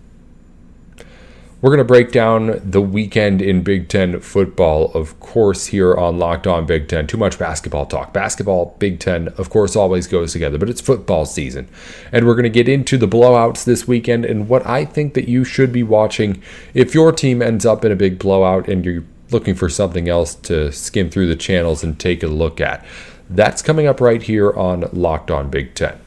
We're 1.63 1.71
going 1.71 1.79
to 1.79 1.85
break 1.85 2.13
down 2.13 2.61
the 2.63 2.83
weekend 2.83 3.41
in 3.41 3.63
Big 3.63 3.89
Ten 3.89 4.21
football, 4.21 4.93
of 4.93 5.19
course, 5.21 5.67
here 5.67 5.95
on 5.95 6.19
Locked 6.19 6.47
On 6.47 6.67
Big 6.67 6.87
Ten. 6.87 7.07
Too 7.07 7.17
much 7.17 7.39
basketball 7.39 7.87
talk. 7.87 8.13
Basketball, 8.13 8.77
Big 8.79 9.01
Ten, 9.01 9.29
of 9.39 9.49
course, 9.49 9.75
always 9.75 10.07
goes 10.07 10.35
together, 10.35 10.59
but 10.59 10.69
it's 10.69 10.83
football 10.83 11.25
season. 11.25 11.67
And 12.13 12.27
we're 12.27 12.35
going 12.35 12.43
to 12.43 12.51
get 12.51 12.69
into 12.69 12.99
the 12.99 13.09
blowouts 13.09 13.65
this 13.65 13.89
weekend 13.89 14.27
and 14.27 14.51
what 14.51 14.67
I 14.67 14.85
think 14.85 15.15
that 15.15 15.29
you 15.29 15.45
should 15.45 15.73
be 15.73 15.83
watching 15.83 16.43
if 16.75 16.95
your 16.95 17.11
team 17.11 17.41
ends 17.41 17.65
up 17.65 17.87
in 17.87 17.93
a 17.93 17.97
big 17.97 18.19
blowout 18.19 18.69
and 18.69 18.85
you're 18.85 19.05
looking 19.31 19.55
for 19.55 19.71
something 19.71 20.11
else 20.11 20.35
to 20.35 20.71
skim 20.71 21.09
through 21.09 21.27
the 21.27 21.37
channels 21.37 21.83
and 21.83 21.99
take 21.99 22.23
a 22.23 22.29
look 22.29 22.61
at. 22.61 22.85
That's 23.31 23.63
coming 23.63 23.87
up 23.87 24.03
right 24.03 24.23
here 24.23 24.53
on 24.53 24.91
Locked 24.93 25.31
On 25.31 25.49
Big 25.49 25.75
Ten. 25.75 25.99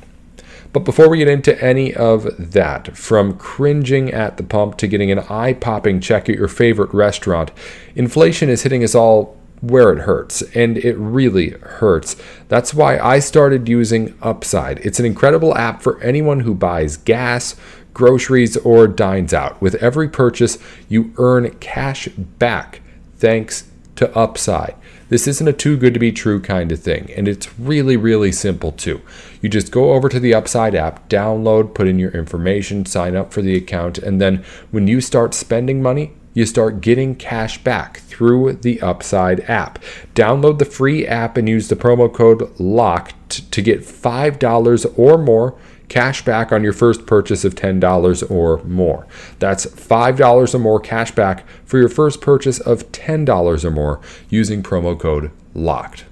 But 0.72 0.86
before 0.86 1.10
we 1.10 1.18
get 1.18 1.28
into 1.28 1.60
any 1.64 1.94
of 1.96 2.52
that, 2.52 2.96
from 2.96 3.38
cringing 3.38 4.12
at 4.12 4.38
the 4.38 4.44
pump 4.44 4.78
to 4.78 4.88
getting 4.88 5.12
an 5.12 5.20
eye 5.20 5.54
popping 5.54 6.00
check 6.00 6.30
at 6.30 6.36
your 6.36 6.48
favorite 6.48 6.94
restaurant, 6.94 7.52
inflation 7.96 8.50
is 8.50 8.64
hitting 8.64 8.84
us 8.84 8.94
all 8.94 9.36
where 9.62 9.92
it 9.92 10.04
hurts, 10.04 10.42
and 10.56 10.78
it 10.78 10.96
really 10.96 11.50
hurts. 11.50 12.16
That's 12.48 12.74
why 12.74 12.98
I 12.98 13.20
started 13.20 13.68
using 13.68 14.18
Upside. 14.22 14.80
It's 14.80 15.00
an 15.00 15.06
incredible 15.06 15.58
app 15.58 15.82
for 15.82 16.02
anyone 16.02 16.42
who 16.42 16.54
buys 16.54 16.98
gas, 16.98 17.56
groceries, 17.94 18.56
or 18.58 18.88
dines 18.88 19.34
out. 19.34 19.62
With 19.62 19.76
every 19.76 20.08
purchase, 20.08 20.58
you 20.88 21.14
earn 21.18 21.50
cash 21.60 22.08
back 22.08 22.82
thanks 23.18 23.70
to 23.96 24.16
Upside. 24.18 24.76
This 25.10 25.28
isn't 25.28 25.48
a 25.48 25.54
too 25.54 25.76
good 25.76 25.94
to 25.96 26.00
be 26.00 26.12
true 26.12 26.40
kind 26.40 26.72
of 26.72 26.80
thing, 26.80 27.12
and 27.16 27.28
it's 27.28 27.60
really, 27.60 27.98
really 27.98 28.32
simple 28.32 28.72
too. 28.72 29.02
You 29.42 29.50
just 29.50 29.72
go 29.72 29.94
over 29.94 30.08
to 30.08 30.20
the 30.20 30.34
Upside 30.34 30.76
app, 30.76 31.10
download, 31.10 31.74
put 31.74 31.88
in 31.88 32.00
your 32.00 32.12
information, 32.12 32.86
sign 32.86 33.16
up 33.16 33.34
for 33.34 33.42
the 33.42 33.56
account, 33.56 33.98
and 33.98 34.22
then 34.22 34.44
when 34.70 34.88
you 34.88 35.02
start 35.02 35.34
spending 35.34 35.82
money, 35.82 36.14
you 36.34 36.46
start 36.46 36.82
getting 36.82 37.16
cash 37.16 37.64
back 37.64 38.02
through 38.02 38.54
the 38.54 38.80
Upside 38.82 39.42
app. 39.50 39.80
Download 40.14 40.60
the 40.60 40.66
free 40.66 41.08
app 41.08 41.38
and 41.38 41.50
use 41.50 41.70
the 41.70 41.76
promo 41.76 42.14
code 42.14 42.42
LOCKED 42.60 43.50
to 43.52 43.62
get 43.62 43.82
$5 43.82 44.94
or 44.98 45.18
more 45.18 45.58
cash 45.90 46.24
back 46.24 46.52
on 46.52 46.64
your 46.64 46.74
first 46.74 47.06
purchase 47.06 47.44
of 47.44 47.56
$10 47.56 48.32
or 48.32 48.64
more. 48.64 49.08
That's 49.40 49.66
$5 49.66 50.54
or 50.54 50.60
more 50.60 50.80
cash 50.80 51.12
back 51.12 51.46
for 51.66 51.78
your 51.78 51.90
first 51.90 52.22
purchase 52.22 52.60
of 52.60 52.92
$10 52.92 53.66
or 53.66 53.72
more 53.72 54.00
using 54.30 54.64
promo 54.64 54.98
code 54.98 55.32
LOCKED. 55.54 56.04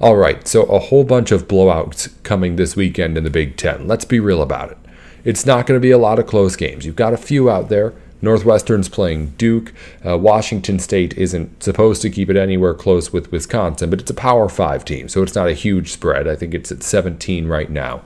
All 0.00 0.16
right, 0.16 0.46
so 0.46 0.62
a 0.64 0.78
whole 0.78 1.02
bunch 1.02 1.32
of 1.32 1.48
blowouts 1.48 2.10
coming 2.22 2.54
this 2.54 2.76
weekend 2.76 3.18
in 3.18 3.24
the 3.24 3.30
Big 3.30 3.56
Ten. 3.56 3.88
Let's 3.88 4.04
be 4.04 4.20
real 4.20 4.40
about 4.40 4.70
it. 4.70 4.78
It's 5.24 5.44
not 5.44 5.66
going 5.66 5.76
to 5.76 5.82
be 5.82 5.90
a 5.90 5.98
lot 5.98 6.20
of 6.20 6.26
close 6.28 6.54
games. 6.54 6.86
You've 6.86 6.94
got 6.94 7.12
a 7.12 7.18
few 7.18 7.50
out 7.50 7.68
there, 7.68 7.92
Northwestern's 8.20 8.88
playing 8.88 9.34
Duke. 9.38 9.72
Uh, 10.04 10.18
Washington 10.18 10.78
State 10.78 11.16
isn't 11.16 11.62
supposed 11.62 12.02
to 12.02 12.10
keep 12.10 12.28
it 12.28 12.36
anywhere 12.36 12.74
close 12.74 13.12
with 13.12 13.30
Wisconsin, 13.30 13.90
but 13.90 14.00
it's 14.00 14.10
a 14.10 14.14
Power 14.14 14.48
5 14.48 14.84
team, 14.84 15.08
so 15.08 15.22
it's 15.22 15.34
not 15.34 15.48
a 15.48 15.52
huge 15.52 15.92
spread. 15.92 16.26
I 16.26 16.36
think 16.36 16.54
it's 16.54 16.72
at 16.72 16.82
17 16.82 17.46
right 17.46 17.70
now. 17.70 18.02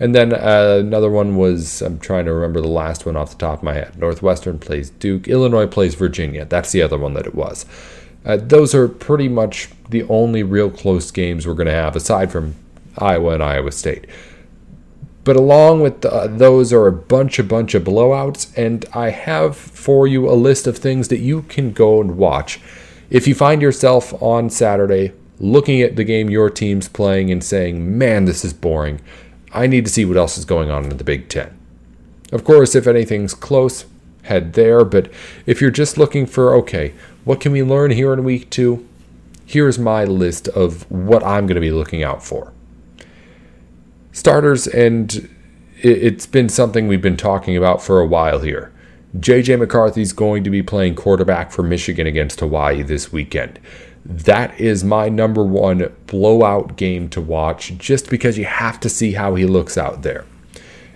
And 0.00 0.14
then 0.14 0.32
uh, 0.32 0.78
another 0.80 1.10
one 1.10 1.36
was, 1.36 1.80
I'm 1.80 2.00
trying 2.00 2.24
to 2.24 2.32
remember 2.32 2.60
the 2.60 2.66
last 2.66 3.06
one 3.06 3.16
off 3.16 3.30
the 3.30 3.36
top 3.36 3.58
of 3.58 3.62
my 3.62 3.74
head. 3.74 3.96
Northwestern 3.96 4.58
plays 4.58 4.90
Duke. 4.90 5.28
Illinois 5.28 5.66
plays 5.66 5.94
Virginia. 5.94 6.44
That's 6.44 6.72
the 6.72 6.82
other 6.82 6.98
one 6.98 7.14
that 7.14 7.26
it 7.26 7.34
was. 7.34 7.66
Uh, 8.24 8.36
those 8.36 8.74
are 8.74 8.88
pretty 8.88 9.28
much 9.28 9.68
the 9.90 10.02
only 10.04 10.42
real 10.42 10.70
close 10.70 11.10
games 11.10 11.46
we're 11.46 11.54
going 11.54 11.66
to 11.68 11.72
have, 11.72 11.94
aside 11.94 12.32
from 12.32 12.54
Iowa 12.98 13.34
and 13.34 13.42
Iowa 13.42 13.70
State. 13.72 14.06
But 15.24 15.36
along 15.36 15.80
with 15.80 16.04
uh, 16.04 16.26
those 16.26 16.72
are 16.72 16.86
a 16.86 16.92
bunch, 16.92 17.38
a 17.38 17.44
bunch 17.44 17.74
of 17.74 17.84
blowouts, 17.84 18.52
and 18.56 18.84
I 18.92 19.10
have 19.10 19.56
for 19.56 20.06
you 20.06 20.28
a 20.28 20.34
list 20.34 20.66
of 20.66 20.78
things 20.78 21.08
that 21.08 21.20
you 21.20 21.42
can 21.42 21.72
go 21.72 22.00
and 22.00 22.16
watch. 22.16 22.60
If 23.08 23.28
you 23.28 23.34
find 23.34 23.62
yourself 23.62 24.20
on 24.22 24.50
Saturday 24.50 25.12
looking 25.38 25.82
at 25.82 25.96
the 25.96 26.04
game 26.04 26.30
your 26.30 26.50
team's 26.50 26.88
playing 26.88 27.30
and 27.30 27.42
saying, 27.42 27.98
man, 27.98 28.24
this 28.24 28.44
is 28.44 28.52
boring, 28.52 29.00
I 29.52 29.66
need 29.66 29.84
to 29.84 29.90
see 29.90 30.04
what 30.04 30.16
else 30.16 30.38
is 30.38 30.44
going 30.44 30.70
on 30.70 30.84
in 30.84 30.96
the 30.96 31.04
Big 31.04 31.28
Ten. 31.28 31.56
Of 32.32 32.44
course, 32.44 32.74
if 32.74 32.86
anything's 32.86 33.34
close, 33.34 33.84
head 34.22 34.54
there, 34.54 34.84
but 34.84 35.12
if 35.46 35.60
you're 35.60 35.70
just 35.70 35.98
looking 35.98 36.26
for, 36.26 36.54
okay, 36.56 36.94
what 37.24 37.40
can 37.40 37.52
we 37.52 37.62
learn 37.62 37.90
here 37.90 38.12
in 38.12 38.24
week 38.24 38.50
two? 38.50 38.88
Here's 39.44 39.78
my 39.78 40.04
list 40.04 40.48
of 40.48 40.90
what 40.90 41.22
I'm 41.22 41.46
going 41.46 41.56
to 41.56 41.60
be 41.60 41.72
looking 41.72 42.02
out 42.02 42.24
for. 42.24 42.52
Starters, 44.12 44.66
and 44.66 45.28
it's 45.80 46.26
been 46.26 46.48
something 46.48 46.86
we've 46.86 47.02
been 47.02 47.16
talking 47.16 47.56
about 47.56 47.82
for 47.82 48.00
a 48.00 48.06
while 48.06 48.40
here. 48.40 48.72
JJ 49.16 49.58
McCarthy's 49.58 50.12
going 50.12 50.44
to 50.44 50.50
be 50.50 50.62
playing 50.62 50.94
quarterback 50.94 51.50
for 51.50 51.62
Michigan 51.62 52.06
against 52.06 52.40
Hawaii 52.40 52.82
this 52.82 53.12
weekend 53.12 53.58
that 54.04 54.58
is 54.60 54.82
my 54.82 55.08
number 55.08 55.44
one 55.44 55.92
blowout 56.06 56.76
game 56.76 57.08
to 57.10 57.20
watch 57.20 57.76
just 57.78 58.10
because 58.10 58.36
you 58.36 58.44
have 58.44 58.80
to 58.80 58.88
see 58.88 59.12
how 59.12 59.34
he 59.34 59.46
looks 59.46 59.78
out 59.78 60.02
there. 60.02 60.24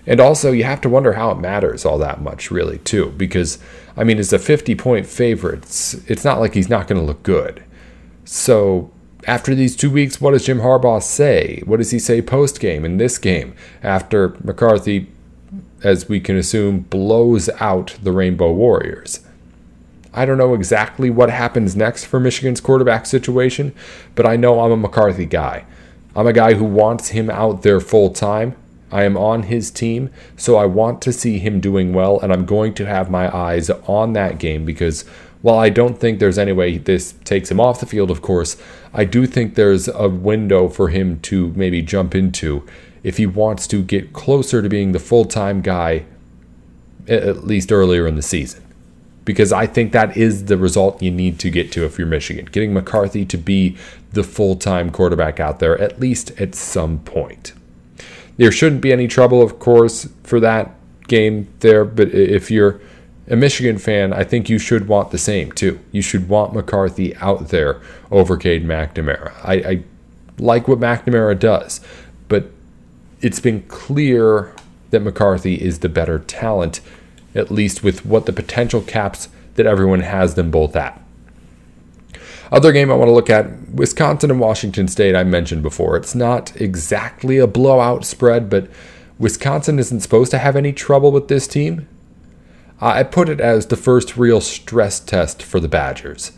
And 0.08 0.20
also, 0.20 0.52
you 0.52 0.64
have 0.64 0.80
to 0.82 0.88
wonder 0.88 1.14
how 1.14 1.32
it 1.32 1.38
matters 1.38 1.84
all 1.84 1.98
that 1.98 2.20
much, 2.20 2.50
really, 2.50 2.78
too, 2.78 3.12
because, 3.16 3.58
I 3.96 4.04
mean, 4.04 4.18
as 4.18 4.32
a 4.32 4.38
50 4.38 4.74
point 4.76 5.06
favorite, 5.06 5.64
it's, 5.64 5.94
it's 6.08 6.24
not 6.24 6.38
like 6.38 6.54
he's 6.54 6.68
not 6.68 6.86
going 6.86 7.00
to 7.00 7.06
look 7.06 7.24
good. 7.24 7.64
So, 8.24 8.92
after 9.26 9.54
these 9.54 9.74
two 9.74 9.90
weeks, 9.90 10.20
what 10.20 10.30
does 10.30 10.46
Jim 10.46 10.60
Harbaugh 10.60 11.02
say? 11.02 11.62
What 11.66 11.78
does 11.78 11.90
he 11.90 11.98
say 11.98 12.22
post 12.22 12.60
game 12.60 12.84
in 12.84 12.96
this 12.96 13.18
game 13.18 13.54
after 13.82 14.36
McCarthy, 14.42 15.08
as 15.82 16.08
we 16.08 16.20
can 16.20 16.36
assume, 16.36 16.80
blows 16.80 17.48
out 17.60 17.96
the 18.02 18.12
Rainbow 18.12 18.52
Warriors? 18.52 19.20
I 20.14 20.24
don't 20.24 20.38
know 20.38 20.54
exactly 20.54 21.10
what 21.10 21.28
happens 21.28 21.76
next 21.76 22.04
for 22.04 22.18
Michigan's 22.20 22.60
quarterback 22.60 23.04
situation, 23.04 23.74
but 24.14 24.24
I 24.24 24.36
know 24.36 24.60
I'm 24.60 24.72
a 24.72 24.76
McCarthy 24.76 25.26
guy. 25.26 25.66
I'm 26.14 26.26
a 26.26 26.32
guy 26.32 26.54
who 26.54 26.64
wants 26.64 27.08
him 27.08 27.28
out 27.28 27.62
there 27.62 27.80
full 27.80 28.10
time. 28.10 28.56
I 28.90 29.02
am 29.02 29.16
on 29.16 29.42
his 29.42 29.70
team, 29.70 30.10
so 30.36 30.56
I 30.56 30.64
want 30.64 31.02
to 31.02 31.12
see 31.12 31.38
him 31.38 31.60
doing 31.60 31.92
well, 31.92 32.20
and 32.20 32.32
I'm 32.32 32.46
going 32.46 32.72
to 32.74 32.86
have 32.86 33.10
my 33.10 33.34
eyes 33.36 33.68
on 33.68 34.12
that 34.12 34.38
game 34.38 34.64
because 34.64 35.04
while 35.42 35.58
I 35.58 35.68
don't 35.68 35.98
think 35.98 36.18
there's 36.18 36.38
any 36.38 36.52
way 36.52 36.78
this 36.78 37.12
takes 37.24 37.50
him 37.50 37.60
off 37.60 37.80
the 37.80 37.86
field, 37.86 38.10
of 38.10 38.22
course, 38.22 38.56
I 38.92 39.04
do 39.04 39.26
think 39.26 39.54
there's 39.54 39.88
a 39.88 40.08
window 40.08 40.68
for 40.68 40.88
him 40.88 41.20
to 41.20 41.52
maybe 41.54 41.82
jump 41.82 42.14
into 42.14 42.66
if 43.02 43.18
he 43.18 43.26
wants 43.26 43.66
to 43.68 43.82
get 43.82 44.12
closer 44.12 44.62
to 44.62 44.68
being 44.68 44.92
the 44.92 44.98
full 44.98 45.24
time 45.24 45.60
guy, 45.60 46.06
at 47.06 47.44
least 47.44 47.70
earlier 47.70 48.06
in 48.06 48.16
the 48.16 48.22
season 48.22 48.66
because 49.26 49.52
I 49.52 49.66
think 49.66 49.92
that 49.92 50.16
is 50.16 50.46
the 50.46 50.56
result 50.56 51.02
you 51.02 51.10
need 51.10 51.38
to 51.40 51.50
get 51.50 51.70
to 51.72 51.84
if 51.84 51.98
you're 51.98 52.06
Michigan. 52.06 52.46
Getting 52.46 52.72
McCarthy 52.72 53.26
to 53.26 53.36
be 53.36 53.76
the 54.12 54.22
full 54.22 54.56
time 54.56 54.88
quarterback 54.88 55.38
out 55.38 55.58
there, 55.58 55.78
at 55.78 56.00
least 56.00 56.30
at 56.40 56.54
some 56.54 57.00
point. 57.00 57.52
There 58.38 58.52
shouldn't 58.52 58.80
be 58.80 58.92
any 58.92 59.08
trouble, 59.08 59.42
of 59.42 59.58
course, 59.58 60.08
for 60.22 60.40
that 60.40 60.74
game 61.08 61.48
there, 61.60 61.84
but 61.84 62.08
if 62.08 62.50
you're 62.50 62.80
a 63.28 63.36
Michigan 63.36 63.78
fan, 63.78 64.12
I 64.12 64.24
think 64.24 64.48
you 64.48 64.58
should 64.58 64.88
want 64.88 65.10
the 65.10 65.18
same 65.18 65.52
too. 65.52 65.80
You 65.92 66.02
should 66.02 66.28
want 66.28 66.54
McCarthy 66.54 67.16
out 67.16 67.48
there 67.48 67.80
over 68.10 68.36
Cade 68.36 68.64
McNamara. 68.64 69.32
I, 69.42 69.54
I 69.54 69.84
like 70.38 70.68
what 70.68 70.78
McNamara 70.78 71.38
does, 71.38 71.80
but 72.28 72.50
it's 73.20 73.40
been 73.40 73.62
clear 73.62 74.54
that 74.90 75.00
McCarthy 75.00 75.60
is 75.60 75.80
the 75.80 75.88
better 75.88 76.18
talent 76.20 76.80
at 77.34 77.50
least 77.50 77.82
with 77.82 78.04
what 78.06 78.26
the 78.26 78.32
potential 78.32 78.80
caps 78.80 79.28
that 79.54 79.66
everyone 79.66 80.00
has 80.00 80.34
them 80.34 80.50
both 80.50 80.74
at. 80.74 81.00
Other 82.50 82.72
game 82.72 82.90
I 82.90 82.94
want 82.94 83.08
to 83.08 83.12
look 83.12 83.28
at 83.28 83.68
Wisconsin 83.68 84.30
and 84.30 84.40
Washington 84.40 84.88
State, 84.88 85.16
I 85.16 85.24
mentioned 85.24 85.62
before. 85.62 85.96
It's 85.96 86.14
not 86.14 86.58
exactly 86.60 87.38
a 87.38 87.46
blowout 87.46 88.04
spread, 88.04 88.48
but 88.48 88.68
Wisconsin 89.18 89.78
isn't 89.78 90.00
supposed 90.00 90.30
to 90.30 90.38
have 90.38 90.56
any 90.56 90.72
trouble 90.72 91.10
with 91.10 91.28
this 91.28 91.46
team. 91.46 91.88
I 92.80 93.04
put 93.04 93.28
it 93.28 93.40
as 93.40 93.66
the 93.66 93.76
first 93.76 94.16
real 94.16 94.40
stress 94.40 95.00
test 95.00 95.42
for 95.42 95.60
the 95.60 95.68
Badgers. 95.68 96.32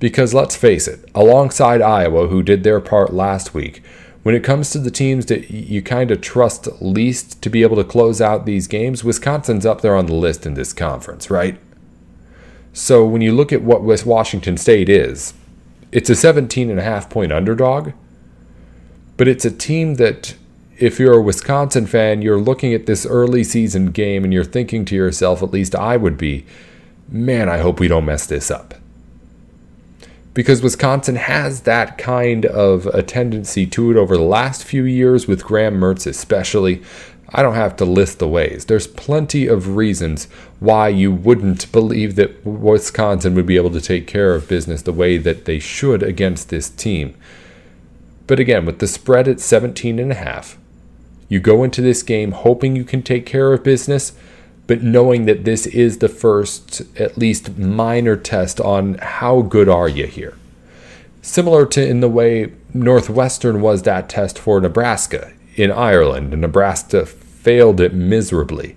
Because 0.00 0.34
let's 0.34 0.56
face 0.56 0.88
it, 0.88 1.08
alongside 1.14 1.80
Iowa, 1.80 2.26
who 2.26 2.42
did 2.42 2.64
their 2.64 2.80
part 2.80 3.12
last 3.12 3.54
week, 3.54 3.82
when 4.22 4.34
it 4.34 4.44
comes 4.44 4.70
to 4.70 4.78
the 4.78 4.90
teams 4.90 5.26
that 5.26 5.50
you 5.50 5.80
kind 5.80 6.10
of 6.10 6.20
trust 6.20 6.68
least 6.82 7.40
to 7.42 7.48
be 7.48 7.62
able 7.62 7.76
to 7.76 7.84
close 7.84 8.20
out 8.20 8.46
these 8.46 8.66
games, 8.66 9.04
Wisconsin's 9.04 9.64
up 9.64 9.80
there 9.80 9.96
on 9.96 10.06
the 10.06 10.14
list 10.14 10.44
in 10.44 10.54
this 10.54 10.72
conference, 10.72 11.30
right? 11.30 11.58
So 12.72 13.04
when 13.06 13.22
you 13.22 13.32
look 13.32 13.52
at 13.52 13.62
what 13.62 13.82
West 13.82 14.04
Washington 14.04 14.56
State 14.56 14.88
is, 14.88 15.34
it's 15.92 16.10
a 16.10 16.14
17 16.14 16.70
and 16.70 16.78
a 16.78 16.84
half 16.84 17.08
point 17.08 17.32
underdog, 17.32 17.92
but 19.16 19.28
it's 19.28 19.44
a 19.44 19.50
team 19.50 19.94
that 19.96 20.34
if 20.80 20.98
you're 20.98 21.18
a 21.18 21.22
Wisconsin 21.22 21.86
fan, 21.86 22.22
you're 22.22 22.40
looking 22.40 22.74
at 22.74 22.86
this 22.86 23.04
early 23.04 23.44
season 23.44 23.90
game 23.92 24.24
and 24.24 24.32
you're 24.32 24.44
thinking 24.44 24.84
to 24.86 24.96
yourself, 24.96 25.42
at 25.42 25.52
least 25.52 25.74
I 25.74 25.96
would 25.96 26.16
be, 26.16 26.46
man, 27.08 27.48
I 27.48 27.58
hope 27.58 27.78
we 27.78 27.88
don't 27.88 28.06
mess 28.06 28.26
this 28.26 28.50
up 28.50 28.74
because 30.32 30.62
Wisconsin 30.62 31.16
has 31.16 31.62
that 31.62 31.98
kind 31.98 32.46
of 32.46 32.86
a 32.86 33.02
tendency 33.02 33.66
to 33.66 33.90
it 33.90 33.96
over 33.96 34.16
the 34.16 34.22
last 34.22 34.64
few 34.64 34.84
years 34.84 35.26
with 35.26 35.44
Graham 35.44 35.74
Mertz 35.74 36.06
especially. 36.06 36.82
I 37.32 37.42
don't 37.42 37.54
have 37.54 37.76
to 37.76 37.84
list 37.84 38.18
the 38.18 38.28
ways. 38.28 38.64
There's 38.64 38.88
plenty 38.88 39.46
of 39.46 39.76
reasons 39.76 40.24
why 40.58 40.88
you 40.88 41.12
wouldn't 41.12 41.70
believe 41.70 42.16
that 42.16 42.44
Wisconsin 42.44 43.34
would 43.34 43.46
be 43.46 43.56
able 43.56 43.70
to 43.70 43.80
take 43.80 44.08
care 44.08 44.34
of 44.34 44.48
business 44.48 44.82
the 44.82 44.92
way 44.92 45.16
that 45.16 45.44
they 45.44 45.60
should 45.60 46.02
against 46.02 46.48
this 46.48 46.70
team. 46.70 47.14
But 48.26 48.40
again, 48.40 48.66
with 48.66 48.80
the 48.80 48.88
spread 48.88 49.28
at 49.28 49.40
17 49.40 49.98
and 50.00 50.10
a 50.10 50.16
half, 50.16 50.58
you 51.30 51.40
go 51.40 51.64
into 51.64 51.80
this 51.80 52.02
game 52.02 52.32
hoping 52.32 52.76
you 52.76 52.84
can 52.84 53.02
take 53.02 53.24
care 53.24 53.54
of 53.54 53.64
business 53.64 54.12
but 54.70 54.84
knowing 54.84 55.26
that 55.26 55.42
this 55.42 55.66
is 55.66 55.98
the 55.98 56.08
first, 56.08 56.82
at 56.96 57.18
least 57.18 57.58
minor 57.58 58.16
test 58.16 58.60
on 58.60 58.94
how 58.98 59.42
good 59.42 59.68
are 59.68 59.88
you 59.88 60.06
here. 60.06 60.38
Similar 61.22 61.66
to 61.66 61.84
in 61.84 61.98
the 61.98 62.08
way 62.08 62.52
Northwestern 62.72 63.62
was 63.62 63.82
that 63.82 64.08
test 64.08 64.38
for 64.38 64.60
Nebraska 64.60 65.32
in 65.56 65.72
Ireland, 65.72 66.32
and 66.32 66.42
Nebraska 66.42 67.04
failed 67.04 67.80
it 67.80 67.92
miserably. 67.92 68.76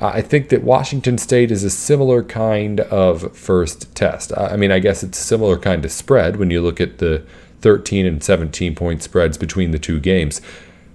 Uh, 0.00 0.12
I 0.14 0.22
think 0.22 0.48
that 0.48 0.62
Washington 0.62 1.18
State 1.18 1.50
is 1.50 1.62
a 1.62 1.68
similar 1.68 2.22
kind 2.22 2.80
of 2.80 3.36
first 3.36 3.94
test. 3.94 4.32
I 4.34 4.56
mean, 4.56 4.70
I 4.70 4.78
guess 4.78 5.02
it's 5.02 5.20
a 5.20 5.22
similar 5.22 5.58
kind 5.58 5.84
of 5.84 5.92
spread 5.92 6.36
when 6.36 6.50
you 6.50 6.62
look 6.62 6.80
at 6.80 6.96
the 6.96 7.22
13 7.60 8.06
and 8.06 8.24
17 8.24 8.74
point 8.74 9.02
spreads 9.02 9.36
between 9.36 9.72
the 9.72 9.78
two 9.78 10.00
games. 10.00 10.40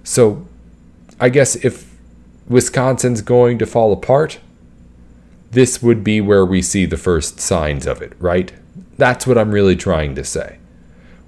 So 0.02 0.44
I 1.20 1.28
guess 1.28 1.56
if 1.56 1.94
Wisconsin's 2.48 3.22
going 3.22 3.58
to 3.58 3.66
fall 3.66 3.92
apart, 3.92 4.40
this 5.52 5.82
would 5.82 6.02
be 6.02 6.20
where 6.20 6.44
we 6.44 6.60
see 6.60 6.84
the 6.84 6.96
first 6.96 7.40
signs 7.40 7.86
of 7.86 8.02
it, 8.02 8.12
right? 8.18 8.52
That's 8.98 9.26
what 9.26 9.38
I'm 9.38 9.52
really 9.52 9.76
trying 9.76 10.14
to 10.16 10.24
say. 10.24 10.58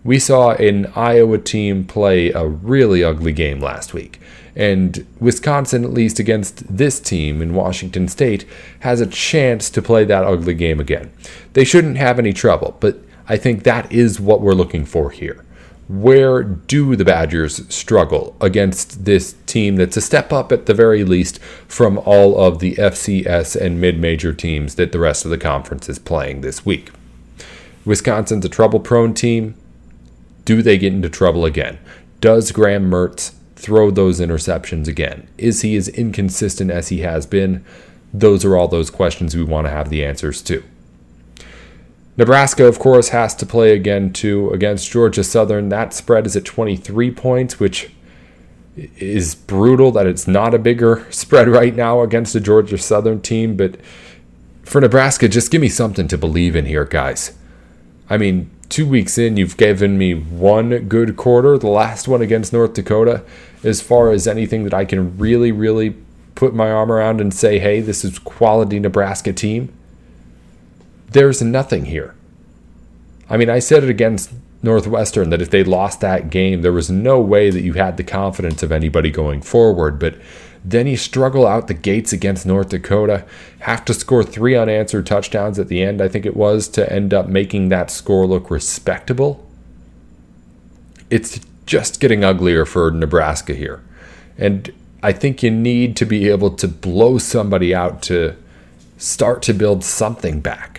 We 0.03 0.19
saw 0.19 0.53
an 0.53 0.87
Iowa 0.97 1.39
team 1.39 1.85
play 1.85 2.31
a 2.31 2.47
really 2.47 3.03
ugly 3.03 3.33
game 3.33 3.61
last 3.61 3.95
week, 3.95 4.21
and 4.57 5.07
Wisconsin, 5.21 5.85
at 5.85 5.93
least 5.93 6.19
against 6.19 6.77
this 6.77 6.99
team 7.01 7.41
in 7.41 7.55
Washington 7.55 8.09
State, 8.09 8.45
has 8.81 9.01
a 9.01 9.07
chance 9.07 9.71
to 9.71 9.83
play 9.83 10.05
that 10.05 10.25
ugly 10.25 10.55
game 10.55 10.81
again. 10.81 11.13
They 11.53 11.65
shouldn't 11.65 11.97
have 11.97 12.19
any 12.19 12.33
trouble, 12.33 12.77
but 12.81 12.99
I 13.29 13.37
think 13.37 13.63
that 13.63 13.91
is 13.93 14.21
what 14.21 14.41
we're 14.41 14.55
looking 14.55 14.85
for 14.85 15.11
here 15.11 15.46
where 15.89 16.43
do 16.43 16.97
the 16.97 17.05
Badgers 17.05 17.67
struggle 17.73 18.37
against 18.41 19.05
this 19.05 19.35
team 19.47 19.77
that's 19.77 19.97
a 19.97 20.01
step 20.01 20.33
up 20.33 20.51
at 20.51 20.67
the 20.67 20.75
very 20.75 21.05
least 21.05 21.39
from 21.69 21.99
all 21.99 22.39
of 22.39 22.59
the 22.59 22.75
FCS 22.75 23.55
and 23.55 23.81
mid 23.81 23.99
major 23.99 24.33
teams 24.33 24.75
that 24.75 24.93
the 24.93 24.99
rest 24.99 25.25
of 25.25 25.31
the 25.31 25.39
conference 25.39 25.89
is 25.89 25.99
playing 25.99 26.41
this 26.41 26.67
week? 26.67 26.91
Wisconsin's 27.85 28.45
a 28.45 28.49
trouble 28.49 28.81
prone 28.81 29.15
team. 29.15 29.55
Do 30.45 30.63
they 30.63 30.79
get 30.79 30.93
into 30.93 31.09
trouble 31.09 31.45
again? 31.45 31.79
Does 32.21 32.51
Graham 32.51 32.91
Mertz 32.91 33.35
throw 33.55 33.91
those 33.91 34.21
interceptions 34.21 34.89
again? 34.89 35.29
Is 35.39 35.63
he 35.63 35.77
as 35.77 35.89
inconsistent 35.89 36.71
as 36.71 36.89
he 36.89 37.01
has 37.01 37.27
been? 37.27 37.65
those 38.13 38.45
are 38.45 38.57
all 38.57 38.69
those 38.69 38.91
questions 38.91 39.37
we 39.37 39.45
want 39.45 39.67
to 39.67 39.71
have 39.71 39.91
the 39.91 40.05
answers 40.05 40.43
to. 40.43 40.63
Nebraska, 42.17 42.65
of 42.65 42.79
course, 42.79 43.11
has 43.11 43.35
to 43.35 43.47
play 43.47 43.73
again 43.73 44.13
too 44.13 44.51
against 44.51 44.91
Georgia 44.91 45.23
Southern. 45.23 45.69
That 45.69 45.93
spread 45.93 46.27
is 46.27 46.37
at 46.37 46.45
23 46.45 47.11
points, 47.11 47.61
which 47.61 47.91
is 48.77 49.35
brutal 49.35 49.91
that 49.93 50.07
it's 50.07 50.27
not 50.27 50.55
a 50.55 50.59
bigger 50.59 51.07
spread 51.11 51.49
right 51.49 51.75
now 51.75 52.03
against 52.03 52.33
the 52.33 52.41
Georgia 52.41 52.79
Southern 52.79 53.21
team. 53.21 53.57
But 53.57 53.77
for 54.63 54.81
Nebraska, 54.81 55.29
just 55.29 55.51
give 55.51 55.61
me 55.61 55.69
something 55.69 56.09
to 56.09 56.19
believe 56.19 56.57
in 56.57 56.67
here, 56.67 56.85
guys. 56.85 57.37
I 58.09 58.17
mean, 58.17 58.51
two 58.69 58.87
weeks 58.87 59.19
in, 59.19 59.37
you've 59.37 59.57
given 59.57 59.99
me 59.99 60.15
one 60.15 60.87
good 60.89 61.17
quarter, 61.17 61.59
the 61.59 61.69
last 61.69 62.09
one 62.09 62.23
against 62.23 62.53
North 62.53 62.75
Dakota, 62.75 63.25
as 63.63 63.81
far 63.81 64.11
as 64.11 64.27
anything 64.27 64.65
that 64.65 64.75
I 64.75 64.85
can 64.85 65.19
really, 65.19 65.53
really 65.53 65.97
put 66.35 66.55
my 66.55 66.71
arm 66.71 66.93
around 66.93 67.21
and 67.21 67.33
say, 67.33 67.59
hey, 67.59 67.81
this 67.81 68.05
is 68.05 68.19
quality 68.19 68.79
Nebraska 68.79 69.33
team. 69.33 69.76
There's 71.09 71.43
nothing 71.43 71.87
here. 71.87 72.15
I 73.29 73.37
mean, 73.37 73.51
I 73.51 73.59
said 73.59 73.85
it 73.85 73.91
against 73.91 74.33
Northwestern 74.63 75.31
that 75.31 75.43
if 75.43 75.51
they 75.51 75.65
lost 75.65 76.01
that 76.01 76.31
game, 76.31 76.63
there 76.63 76.73
was 76.73 76.91
no 76.91 77.21
way 77.21 77.51
that 77.51 77.63
you 77.63 77.75
had 77.75 77.97
the 77.97 78.05
confidence 78.05 78.63
of 78.63 78.73
anybody 78.73 79.11
going 79.11 79.43
forward. 79.43 79.99
But 79.99 80.17
then 80.65 80.87
you 80.87 80.97
struggle 80.97 81.47
out 81.47 81.69
the 81.69 81.75
gates 81.75 82.13
against 82.13 82.45
North 82.45 82.71
Dakota, 82.71 83.25
have 83.61 83.85
to 83.85 83.95
score 83.95 84.25
three 84.25 84.57
unanswered 84.57 85.07
touchdowns 85.07 85.59
at 85.59 85.69
the 85.69 85.83
end, 85.83 86.03
I 86.03 86.09
think 86.09 86.27
it 86.27 86.37
was, 86.37 86.69
to 86.71 86.93
end 86.93 87.15
up 87.15 87.29
making 87.29 87.69
that 87.69 87.91
score 87.91 88.27
look 88.27 88.51
respectable. 88.51 89.47
It's 91.09 91.41
just 91.67 92.01
getting 92.01 92.25
uglier 92.25 92.65
for 92.65 92.91
Nebraska 92.91 93.55
here. 93.55 93.83
And 94.37 94.73
I 95.03 95.13
think 95.13 95.43
you 95.43 95.53
need 95.53 95.97
to 95.99 96.05
be 96.05 96.29
able 96.29 96.51
to 96.57 96.67
blow 96.67 97.19
somebody 97.19 97.73
out 97.73 98.03
to 98.03 98.35
start 98.99 99.43
to 99.43 99.55
build 99.55 99.85
something 99.85 100.41
back. 100.41 100.76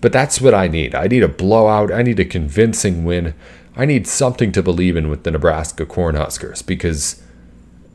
But 0.00 0.12
that's 0.12 0.40
what 0.40 0.54
I 0.54 0.68
need. 0.68 0.94
I 0.94 1.06
need 1.06 1.22
a 1.22 1.28
blowout. 1.28 1.92
I 1.92 2.02
need 2.02 2.20
a 2.20 2.24
convincing 2.24 3.04
win. 3.04 3.34
I 3.76 3.84
need 3.84 4.06
something 4.06 4.52
to 4.52 4.62
believe 4.62 4.96
in 4.96 5.08
with 5.08 5.24
the 5.24 5.30
Nebraska 5.30 5.86
Cornhuskers 5.86 6.64
because 6.64 7.22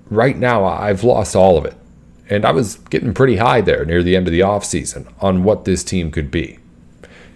right 0.10 0.38
now 0.38 0.66
I've 0.66 1.04
lost 1.04 1.36
all 1.36 1.58
of 1.58 1.66
it. 1.66 1.76
And 2.30 2.46
I 2.46 2.52
was 2.52 2.76
getting 2.90 3.14
pretty 3.14 3.38
high 3.38 3.62
there 3.62 3.86
near 3.86 4.02
the 4.02 4.16
end 4.16 4.28
of 4.28 4.32
the 4.32 4.40
offseason 4.40 5.12
on 5.22 5.44
what 5.44 5.66
this 5.66 5.84
team 5.84 6.12
could 6.12 6.32
be. 6.32 6.60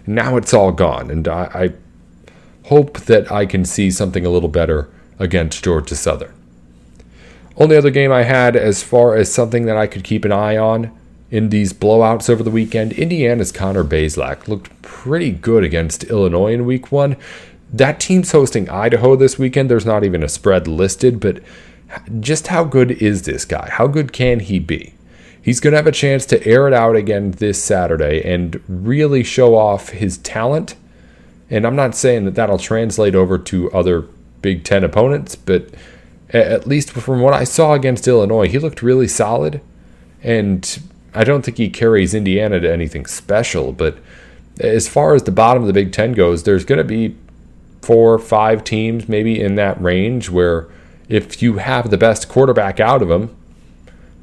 Now 0.06 0.36
it's 0.36 0.54
all 0.54 0.72
gone, 0.72 1.10
and 1.10 1.28
I, 1.28 1.44
I 1.54 2.68
hope 2.68 2.98
that 3.00 3.30
I 3.30 3.46
can 3.46 3.64
see 3.64 3.90
something 3.90 4.26
a 4.26 4.30
little 4.30 4.48
better 4.48 4.88
against 5.18 5.62
Georgia 5.62 5.94
Southern. 5.94 6.32
Only 7.56 7.76
other 7.76 7.90
game 7.90 8.10
I 8.10 8.22
had 8.22 8.56
as 8.56 8.82
far 8.82 9.14
as 9.14 9.32
something 9.32 9.66
that 9.66 9.76
I 9.76 9.86
could 9.86 10.02
keep 10.02 10.24
an 10.24 10.32
eye 10.32 10.56
on 10.56 10.90
in 11.30 11.50
these 11.50 11.72
blowouts 11.72 12.28
over 12.28 12.42
the 12.42 12.50
weekend, 12.50 12.92
Indiana's 12.92 13.52
Connor 13.52 13.84
Bazelak 13.84 14.48
looked 14.48 14.82
pretty 14.82 15.30
good 15.30 15.62
against 15.62 16.04
Illinois 16.04 16.52
in 16.52 16.66
week 16.66 16.90
one. 16.90 17.16
That 17.72 18.00
team's 18.00 18.32
hosting 18.32 18.68
Idaho 18.68 19.14
this 19.14 19.38
weekend. 19.38 19.70
There's 19.70 19.86
not 19.86 20.02
even 20.02 20.22
a 20.22 20.28
spread 20.28 20.66
listed, 20.66 21.20
but 21.20 21.40
just 22.18 22.48
how 22.48 22.64
good 22.64 22.90
is 22.90 23.22
this 23.22 23.44
guy? 23.44 23.68
How 23.70 23.86
good 23.86 24.12
can 24.12 24.40
he 24.40 24.58
be? 24.58 24.94
He's 25.42 25.60
going 25.60 25.72
to 25.72 25.78
have 25.78 25.86
a 25.86 25.92
chance 25.92 26.26
to 26.26 26.46
air 26.46 26.66
it 26.66 26.74
out 26.74 26.96
again 26.96 27.30
this 27.32 27.62
Saturday 27.62 28.22
and 28.22 28.60
really 28.68 29.22
show 29.22 29.54
off 29.54 29.90
his 29.90 30.18
talent. 30.18 30.74
And 31.48 31.66
I'm 31.66 31.76
not 31.76 31.94
saying 31.94 32.24
that 32.24 32.34
that'll 32.34 32.58
translate 32.58 33.14
over 33.14 33.38
to 33.38 33.70
other 33.72 34.02
Big 34.42 34.64
Ten 34.64 34.84
opponents, 34.84 35.36
but 35.36 35.68
at 36.30 36.66
least 36.66 36.90
from 36.90 37.20
what 37.20 37.34
I 37.34 37.44
saw 37.44 37.74
against 37.74 38.06
Illinois, 38.06 38.48
he 38.48 38.58
looked 38.58 38.82
really 38.82 39.08
solid. 39.08 39.60
And 40.22 40.80
I 41.14 41.24
don't 41.24 41.42
think 41.42 41.56
he 41.56 41.68
carries 41.68 42.14
Indiana 42.14 42.60
to 42.60 42.72
anything 42.72 43.06
special, 43.06 43.72
but 43.72 43.98
as 44.60 44.88
far 44.88 45.14
as 45.14 45.24
the 45.24 45.32
bottom 45.32 45.62
of 45.62 45.66
the 45.66 45.72
Big 45.72 45.92
Ten 45.92 46.12
goes, 46.12 46.42
there's 46.42 46.64
going 46.64 46.78
to 46.78 46.84
be 46.84 47.16
four, 47.82 48.18
five 48.18 48.62
teams 48.62 49.08
maybe 49.08 49.40
in 49.40 49.54
that 49.56 49.80
range 49.80 50.28
where 50.28 50.68
if 51.08 51.42
you 51.42 51.58
have 51.58 51.90
the 51.90 51.98
best 51.98 52.28
quarterback 52.28 52.78
out 52.78 53.02
of 53.02 53.08
them, 53.08 53.34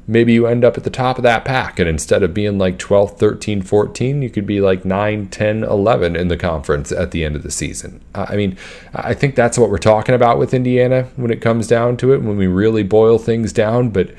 maybe 0.06 0.32
you 0.32 0.46
end 0.46 0.64
up 0.64 0.76
at 0.78 0.84
the 0.84 0.90
top 0.90 1.18
of 1.18 1.22
that 1.22 1.44
pack. 1.44 1.78
And 1.78 1.88
instead 1.88 2.22
of 2.22 2.32
being 2.32 2.56
like 2.56 2.78
12, 2.78 3.18
13, 3.18 3.62
14, 3.62 4.22
you 4.22 4.30
could 4.30 4.46
be 4.46 4.60
like 4.60 4.84
9, 4.84 5.28
10, 5.28 5.64
11 5.64 6.16
in 6.16 6.28
the 6.28 6.36
conference 6.36 6.90
at 6.90 7.10
the 7.10 7.24
end 7.24 7.36
of 7.36 7.42
the 7.42 7.50
season. 7.50 8.00
I 8.14 8.36
mean, 8.36 8.56
I 8.94 9.12
think 9.12 9.34
that's 9.34 9.58
what 9.58 9.70
we're 9.70 9.78
talking 9.78 10.14
about 10.14 10.38
with 10.38 10.54
Indiana 10.54 11.08
when 11.16 11.30
it 11.30 11.42
comes 11.42 11.66
down 11.66 11.98
to 11.98 12.14
it, 12.14 12.22
when 12.22 12.38
we 12.38 12.46
really 12.46 12.82
boil 12.82 13.18
things 13.18 13.52
down. 13.52 13.90
But 13.90 14.14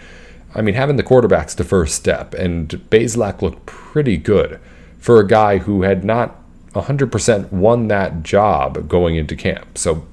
I 0.55 0.61
mean, 0.61 0.75
having 0.75 0.95
the 0.95 1.03
quarterback's 1.03 1.55
the 1.55 1.63
first 1.63 1.95
step, 1.95 2.33
and 2.33 2.69
Bazelak 2.89 3.41
looked 3.41 3.65
pretty 3.65 4.17
good 4.17 4.59
for 4.97 5.19
a 5.19 5.27
guy 5.27 5.59
who 5.59 5.83
had 5.83 6.03
not 6.03 6.35
100% 6.73 7.51
won 7.51 7.87
that 7.87 8.23
job 8.23 8.87
going 8.87 9.15
into 9.15 9.35
camp. 9.35 9.77
So 9.77 10.05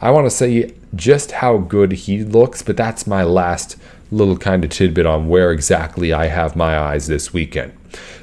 I 0.00 0.10
want 0.10 0.26
to 0.26 0.30
say 0.30 0.74
just 0.94 1.32
how 1.32 1.58
good 1.58 1.92
he 1.92 2.22
looks, 2.24 2.62
but 2.62 2.76
that's 2.76 3.06
my 3.06 3.22
last 3.22 3.76
little 4.10 4.36
kind 4.36 4.64
of 4.64 4.70
tidbit 4.70 5.06
on 5.06 5.28
where 5.28 5.50
exactly 5.50 6.12
I 6.12 6.26
have 6.26 6.56
my 6.56 6.78
eyes 6.78 7.06
this 7.06 7.32
weekend. 7.32 7.72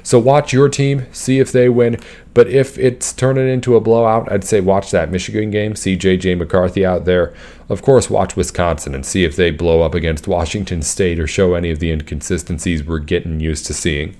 So 0.02 0.18
watch 0.18 0.52
your 0.52 0.68
team, 0.68 1.06
see 1.12 1.38
if 1.38 1.52
they 1.52 1.68
win. 1.68 1.98
But 2.34 2.48
if 2.48 2.78
it's 2.78 3.12
turning 3.12 3.48
into 3.48 3.76
a 3.76 3.80
blowout, 3.80 4.30
I'd 4.30 4.44
say 4.44 4.60
watch 4.60 4.90
that 4.90 5.10
Michigan 5.10 5.50
game, 5.50 5.76
see 5.76 5.96
JJ 5.96 6.38
McCarthy 6.38 6.84
out 6.84 7.04
there. 7.04 7.34
Of 7.68 7.82
course, 7.82 8.10
watch 8.10 8.36
Wisconsin 8.36 8.94
and 8.94 9.04
see 9.04 9.24
if 9.24 9.36
they 9.36 9.50
blow 9.50 9.82
up 9.82 9.94
against 9.94 10.26
Washington 10.26 10.82
State 10.82 11.20
or 11.20 11.26
show 11.26 11.54
any 11.54 11.70
of 11.70 11.78
the 11.78 11.90
inconsistencies 11.90 12.84
we're 12.84 12.98
getting 12.98 13.40
used 13.40 13.66
to 13.66 13.74
seeing. 13.74 14.16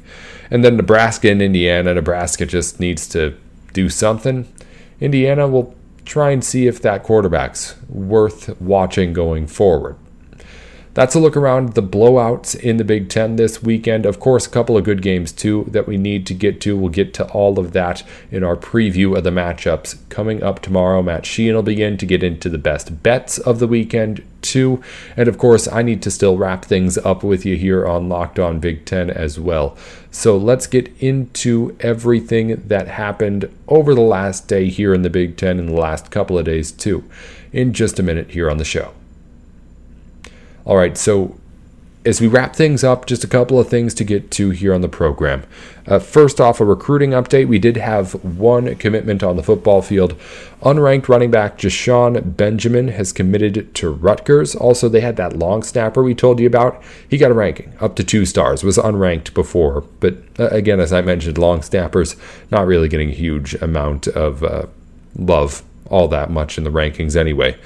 And 0.51 0.65
then 0.65 0.77
Nebraska 0.77 1.31
and 1.31 1.41
Indiana. 1.41 1.95
Nebraska 1.95 2.47
just 2.47 2.79
needs 2.79 3.09
to 3.09 3.35
do 3.73 3.88
something. 3.88 4.53
Indiana 5.01 5.49
will 5.49 5.75
try 6.05 6.31
and 6.31 6.45
see 6.45 6.67
if 6.67 6.83
that 6.83 7.03
quarterback's 7.03 7.77
worth 7.88 8.61
watching 8.61 9.12
going 9.12 9.47
forward. 9.47 9.97
That's 10.94 11.14
a 11.14 11.20
look 11.20 11.38
around 11.38 11.70
the 11.72 11.83
blowouts 11.83 12.55
in 12.55 12.76
the 12.76 12.85
Big 12.85 13.09
Ten 13.09 13.37
this 13.37 13.62
weekend. 13.62 14.05
Of 14.05 14.20
course, 14.20 14.46
a 14.46 14.50
couple 14.50 14.76
of 14.76 14.85
good 14.85 15.00
games 15.00 15.33
too 15.33 15.64
that 15.70 15.87
we 15.87 15.96
need 15.96 16.26
to 16.26 16.35
get 16.35 16.61
to. 16.62 16.76
We'll 16.76 16.90
get 16.90 17.14
to 17.14 17.26
all 17.28 17.59
of 17.59 17.72
that 17.72 18.02
in 18.31 18.44
our 18.44 18.57
preview 18.57 19.16
of 19.16 19.24
the 19.24 19.31
matchups 19.31 19.96
coming 20.11 20.42
up 20.42 20.61
tomorrow. 20.61 21.00
Matt 21.00 21.24
Sheehan 21.24 21.55
will 21.55 21.62
begin 21.62 21.96
to 21.96 22.05
get 22.05 22.22
into 22.22 22.50
the 22.50 22.59
best 22.59 23.02
bets 23.02 23.38
of 23.38 23.59
the 23.59 23.66
weekend 23.66 24.22
too. 24.42 24.83
And 25.16 25.28
of 25.28 25.38
course, 25.38 25.66
I 25.66 25.81
need 25.81 26.02
to 26.02 26.11
still 26.11 26.37
wrap 26.37 26.66
things 26.66 26.98
up 26.98 27.22
with 27.22 27.46
you 27.46 27.57
here 27.57 27.87
on 27.87 28.11
Locked 28.11 28.38
On 28.38 28.61
Big 28.61 28.85
Ten 28.85 29.09
as 29.09 29.40
well. 29.40 29.78
So 30.11 30.37
let's 30.37 30.66
get 30.66 30.94
into 31.00 31.74
everything 31.81 32.68
that 32.68 32.88
happened 32.88 33.50
over 33.66 33.94
the 33.94 34.02
last 34.02 34.46
day 34.46 34.68
here 34.68 34.92
in 34.92 35.00
the 35.00 35.09
Big 35.09 35.38
Ten 35.38 35.59
and 35.59 35.70
the 35.70 35.81
last 35.81 36.11
couple 36.11 36.38
of 36.38 36.44
days 36.44 36.70
too 36.70 37.02
in 37.50 37.72
just 37.72 37.98
a 37.98 38.02
minute 38.02 38.33
here 38.33 38.50
on 38.50 38.59
the 38.59 38.64
show. 38.64 38.92
All 40.64 40.77
right, 40.77 40.96
so 40.96 41.37
as 42.05 42.20
we 42.20 42.27
wrap 42.27 42.57
things 42.57 42.83
up, 42.83 43.07
just 43.07 43.22
a 43.22 43.29
couple 43.29 43.61
of 43.61 43.68
things 43.68 43.94
to 43.94 44.05
get 44.05 44.31
to 44.33 44.51
here 44.51 44.75
on 44.75 44.81
the 44.81 44.88
program. 44.88 45.44
Uh, 45.87 45.98
first 45.98 46.40
off, 46.40 46.61
a 46.61 46.64
recruiting 46.64 47.11
update. 47.11 47.46
We 47.46 47.59
did 47.59 47.77
have 47.77 48.12
one 48.25 48.75
commitment 48.77 49.22
on 49.22 49.37
the 49.37 49.42
football 49.42 49.83
field. 49.83 50.18
Unranked 50.62 51.09
running 51.09 51.31
back 51.31 51.59
Jashaun 51.59 52.37
Benjamin 52.37 52.88
has 52.88 53.12
committed 53.12 53.72
to 53.77 53.90
Rutgers. 53.90 54.55
Also, 54.55 54.88
they 54.88 55.01
had 55.01 55.16
that 55.16 55.37
long 55.37 55.62
snapper 55.62 56.03
we 56.03 56.14
told 56.14 56.40
you 56.40 56.46
about. 56.46 56.83
He 57.09 57.18
got 57.18 57.31
a 57.31 57.35
ranking 57.35 57.72
up 57.81 57.94
to 57.96 58.05
two 58.05 58.27
stars, 58.27 58.64
was 58.64 58.79
unranked 58.79 59.35
before. 59.35 59.83
But 60.01 60.16
uh, 60.38 60.48
again, 60.48 60.81
as 60.81 60.92
I 60.92 61.03
mentioned, 61.03 61.38
long 61.38 61.62
snappers 61.62 62.16
not 62.51 62.66
really 62.66 62.88
getting 62.88 63.11
a 63.11 63.14
huge 63.14 63.55
amount 63.55 64.09
of 64.09 64.42
uh, 64.42 64.66
love 65.16 65.62
all 65.87 66.09
that 66.09 66.31
much 66.31 66.59
in 66.59 66.64
the 66.64 66.70
rankings 66.70 67.16
anyway. 67.16 67.57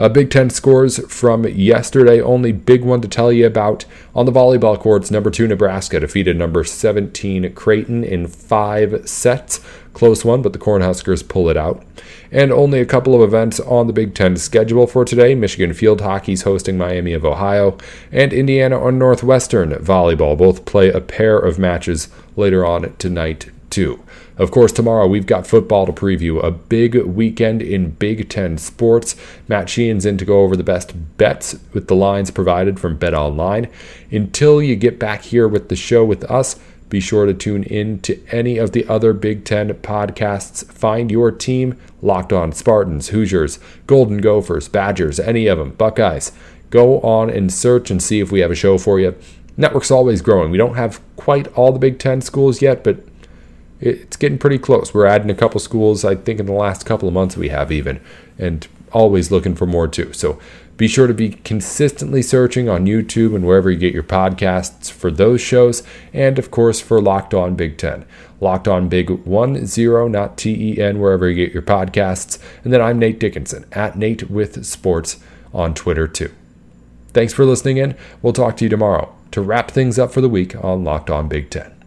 Uh, 0.00 0.08
Big 0.08 0.30
Ten 0.30 0.48
scores 0.48 0.98
from 1.12 1.46
yesterday. 1.46 2.22
Only 2.22 2.52
big 2.52 2.82
one 2.84 3.02
to 3.02 3.08
tell 3.08 3.30
you 3.30 3.46
about 3.46 3.84
on 4.14 4.24
the 4.24 4.32
volleyball 4.32 4.80
courts. 4.80 5.10
Number 5.10 5.30
two 5.30 5.46
Nebraska 5.46 6.00
defeated 6.00 6.38
number 6.38 6.64
17 6.64 7.52
Creighton 7.52 8.02
in 8.02 8.26
five 8.26 9.06
sets. 9.06 9.60
Close 9.92 10.24
one, 10.24 10.40
but 10.40 10.54
the 10.54 10.58
Cornhuskers 10.58 11.26
pull 11.28 11.50
it 11.50 11.56
out. 11.58 11.84
And 12.32 12.50
only 12.50 12.80
a 12.80 12.86
couple 12.86 13.14
of 13.14 13.20
events 13.20 13.60
on 13.60 13.88
the 13.88 13.92
Big 13.92 14.14
Ten 14.14 14.38
schedule 14.38 14.86
for 14.86 15.04
today. 15.04 15.34
Michigan 15.34 15.74
field 15.74 16.00
hockey's 16.00 16.42
hosting 16.42 16.78
Miami 16.78 17.12
of 17.12 17.26
Ohio, 17.26 17.76
and 18.10 18.32
Indiana 18.32 18.78
or 18.78 18.90
Northwestern 18.92 19.72
volleyball 19.72 20.38
both 20.38 20.64
play 20.64 20.88
a 20.88 21.02
pair 21.02 21.38
of 21.38 21.58
matches 21.58 22.08
later 22.36 22.64
on 22.64 22.96
tonight 22.96 23.50
too. 23.70 24.02
Of 24.36 24.50
course, 24.50 24.72
tomorrow 24.72 25.06
we've 25.06 25.26
got 25.26 25.46
football 25.46 25.86
to 25.86 25.92
preview, 25.92 26.42
a 26.42 26.50
big 26.50 26.94
weekend 26.94 27.60
in 27.60 27.90
Big 27.90 28.28
Ten 28.28 28.56
sports. 28.58 29.14
Matt 29.48 29.68
Sheehan's 29.68 30.06
in 30.06 30.16
to 30.18 30.24
go 30.24 30.40
over 30.40 30.56
the 30.56 30.62
best 30.62 30.94
bets 31.18 31.58
with 31.72 31.88
the 31.88 31.94
lines 31.94 32.30
provided 32.30 32.80
from 32.80 32.96
Bet 32.96 33.14
Online. 33.14 33.68
Until 34.10 34.62
you 34.62 34.76
get 34.76 34.98
back 34.98 35.22
here 35.22 35.46
with 35.46 35.68
the 35.68 35.76
show 35.76 36.04
with 36.04 36.24
us, 36.30 36.58
be 36.88 37.00
sure 37.00 37.24
to 37.24 37.34
tune 37.34 37.62
in 37.64 38.00
to 38.00 38.20
any 38.30 38.58
of 38.58 38.72
the 38.72 38.86
other 38.88 39.12
Big 39.12 39.44
Ten 39.44 39.68
podcasts. 39.74 40.64
Find 40.72 41.10
your 41.10 41.30
team 41.30 41.78
locked 42.02 42.32
on 42.32 42.52
Spartans, 42.52 43.10
Hoosiers, 43.10 43.60
Golden 43.86 44.18
Gophers, 44.18 44.68
Badgers, 44.68 45.20
any 45.20 45.46
of 45.46 45.58
them, 45.58 45.70
Buckeyes. 45.70 46.32
Go 46.70 47.00
on 47.00 47.30
and 47.30 47.52
search 47.52 47.90
and 47.90 48.02
see 48.02 48.20
if 48.20 48.32
we 48.32 48.40
have 48.40 48.50
a 48.50 48.56
show 48.56 48.78
for 48.78 48.98
you. 48.98 49.14
network's 49.56 49.90
always 49.90 50.22
growing. 50.22 50.50
We 50.50 50.58
don't 50.58 50.76
have 50.76 51.00
quite 51.16 51.46
all 51.48 51.72
the 51.72 51.78
Big 51.78 51.98
Ten 51.98 52.20
schools 52.22 52.60
yet, 52.62 52.82
but 52.82 53.04
it's 53.80 54.16
getting 54.16 54.38
pretty 54.38 54.58
close. 54.58 54.92
We're 54.92 55.06
adding 55.06 55.30
a 55.30 55.34
couple 55.34 55.60
schools, 55.60 56.04
I 56.04 56.14
think, 56.14 56.40
in 56.40 56.46
the 56.46 56.52
last 56.52 56.84
couple 56.84 57.08
of 57.08 57.14
months 57.14 57.36
we 57.36 57.48
have 57.48 57.72
even, 57.72 58.00
and 58.38 58.66
always 58.92 59.30
looking 59.30 59.54
for 59.54 59.66
more 59.66 59.88
too. 59.88 60.12
So 60.12 60.38
be 60.76 60.88
sure 60.88 61.06
to 61.06 61.14
be 61.14 61.30
consistently 61.30 62.22
searching 62.22 62.68
on 62.68 62.86
YouTube 62.86 63.34
and 63.34 63.46
wherever 63.46 63.70
you 63.70 63.78
get 63.78 63.92
your 63.92 64.02
podcasts 64.02 64.90
for 64.90 65.10
those 65.10 65.40
shows, 65.40 65.82
and 66.12 66.38
of 66.38 66.50
course 66.50 66.80
for 66.80 67.00
Locked 67.00 67.34
On 67.34 67.54
Big 67.54 67.76
Ten. 67.76 68.04
Locked 68.40 68.66
On 68.66 68.88
Big 68.88 69.10
1 69.10 69.66
0, 69.66 70.08
not 70.08 70.38
T 70.38 70.72
E 70.72 70.80
N, 70.80 70.98
wherever 70.98 71.28
you 71.28 71.34
get 71.34 71.52
your 71.52 71.62
podcasts. 71.62 72.38
And 72.64 72.72
then 72.72 72.80
I'm 72.80 72.98
Nate 72.98 73.20
Dickinson, 73.20 73.66
at 73.72 73.96
Nate 73.96 74.30
with 74.30 74.64
Sports 74.64 75.18
on 75.52 75.74
Twitter 75.74 76.08
too. 76.08 76.32
Thanks 77.12 77.34
for 77.34 77.44
listening 77.44 77.76
in. 77.76 77.96
We'll 78.22 78.32
talk 78.32 78.56
to 78.58 78.64
you 78.64 78.68
tomorrow 78.68 79.14
to 79.32 79.42
wrap 79.42 79.70
things 79.70 79.98
up 79.98 80.12
for 80.12 80.20
the 80.20 80.28
week 80.28 80.56
on 80.64 80.84
Locked 80.84 81.10
On 81.10 81.28
Big 81.28 81.50
Ten. 81.50 81.79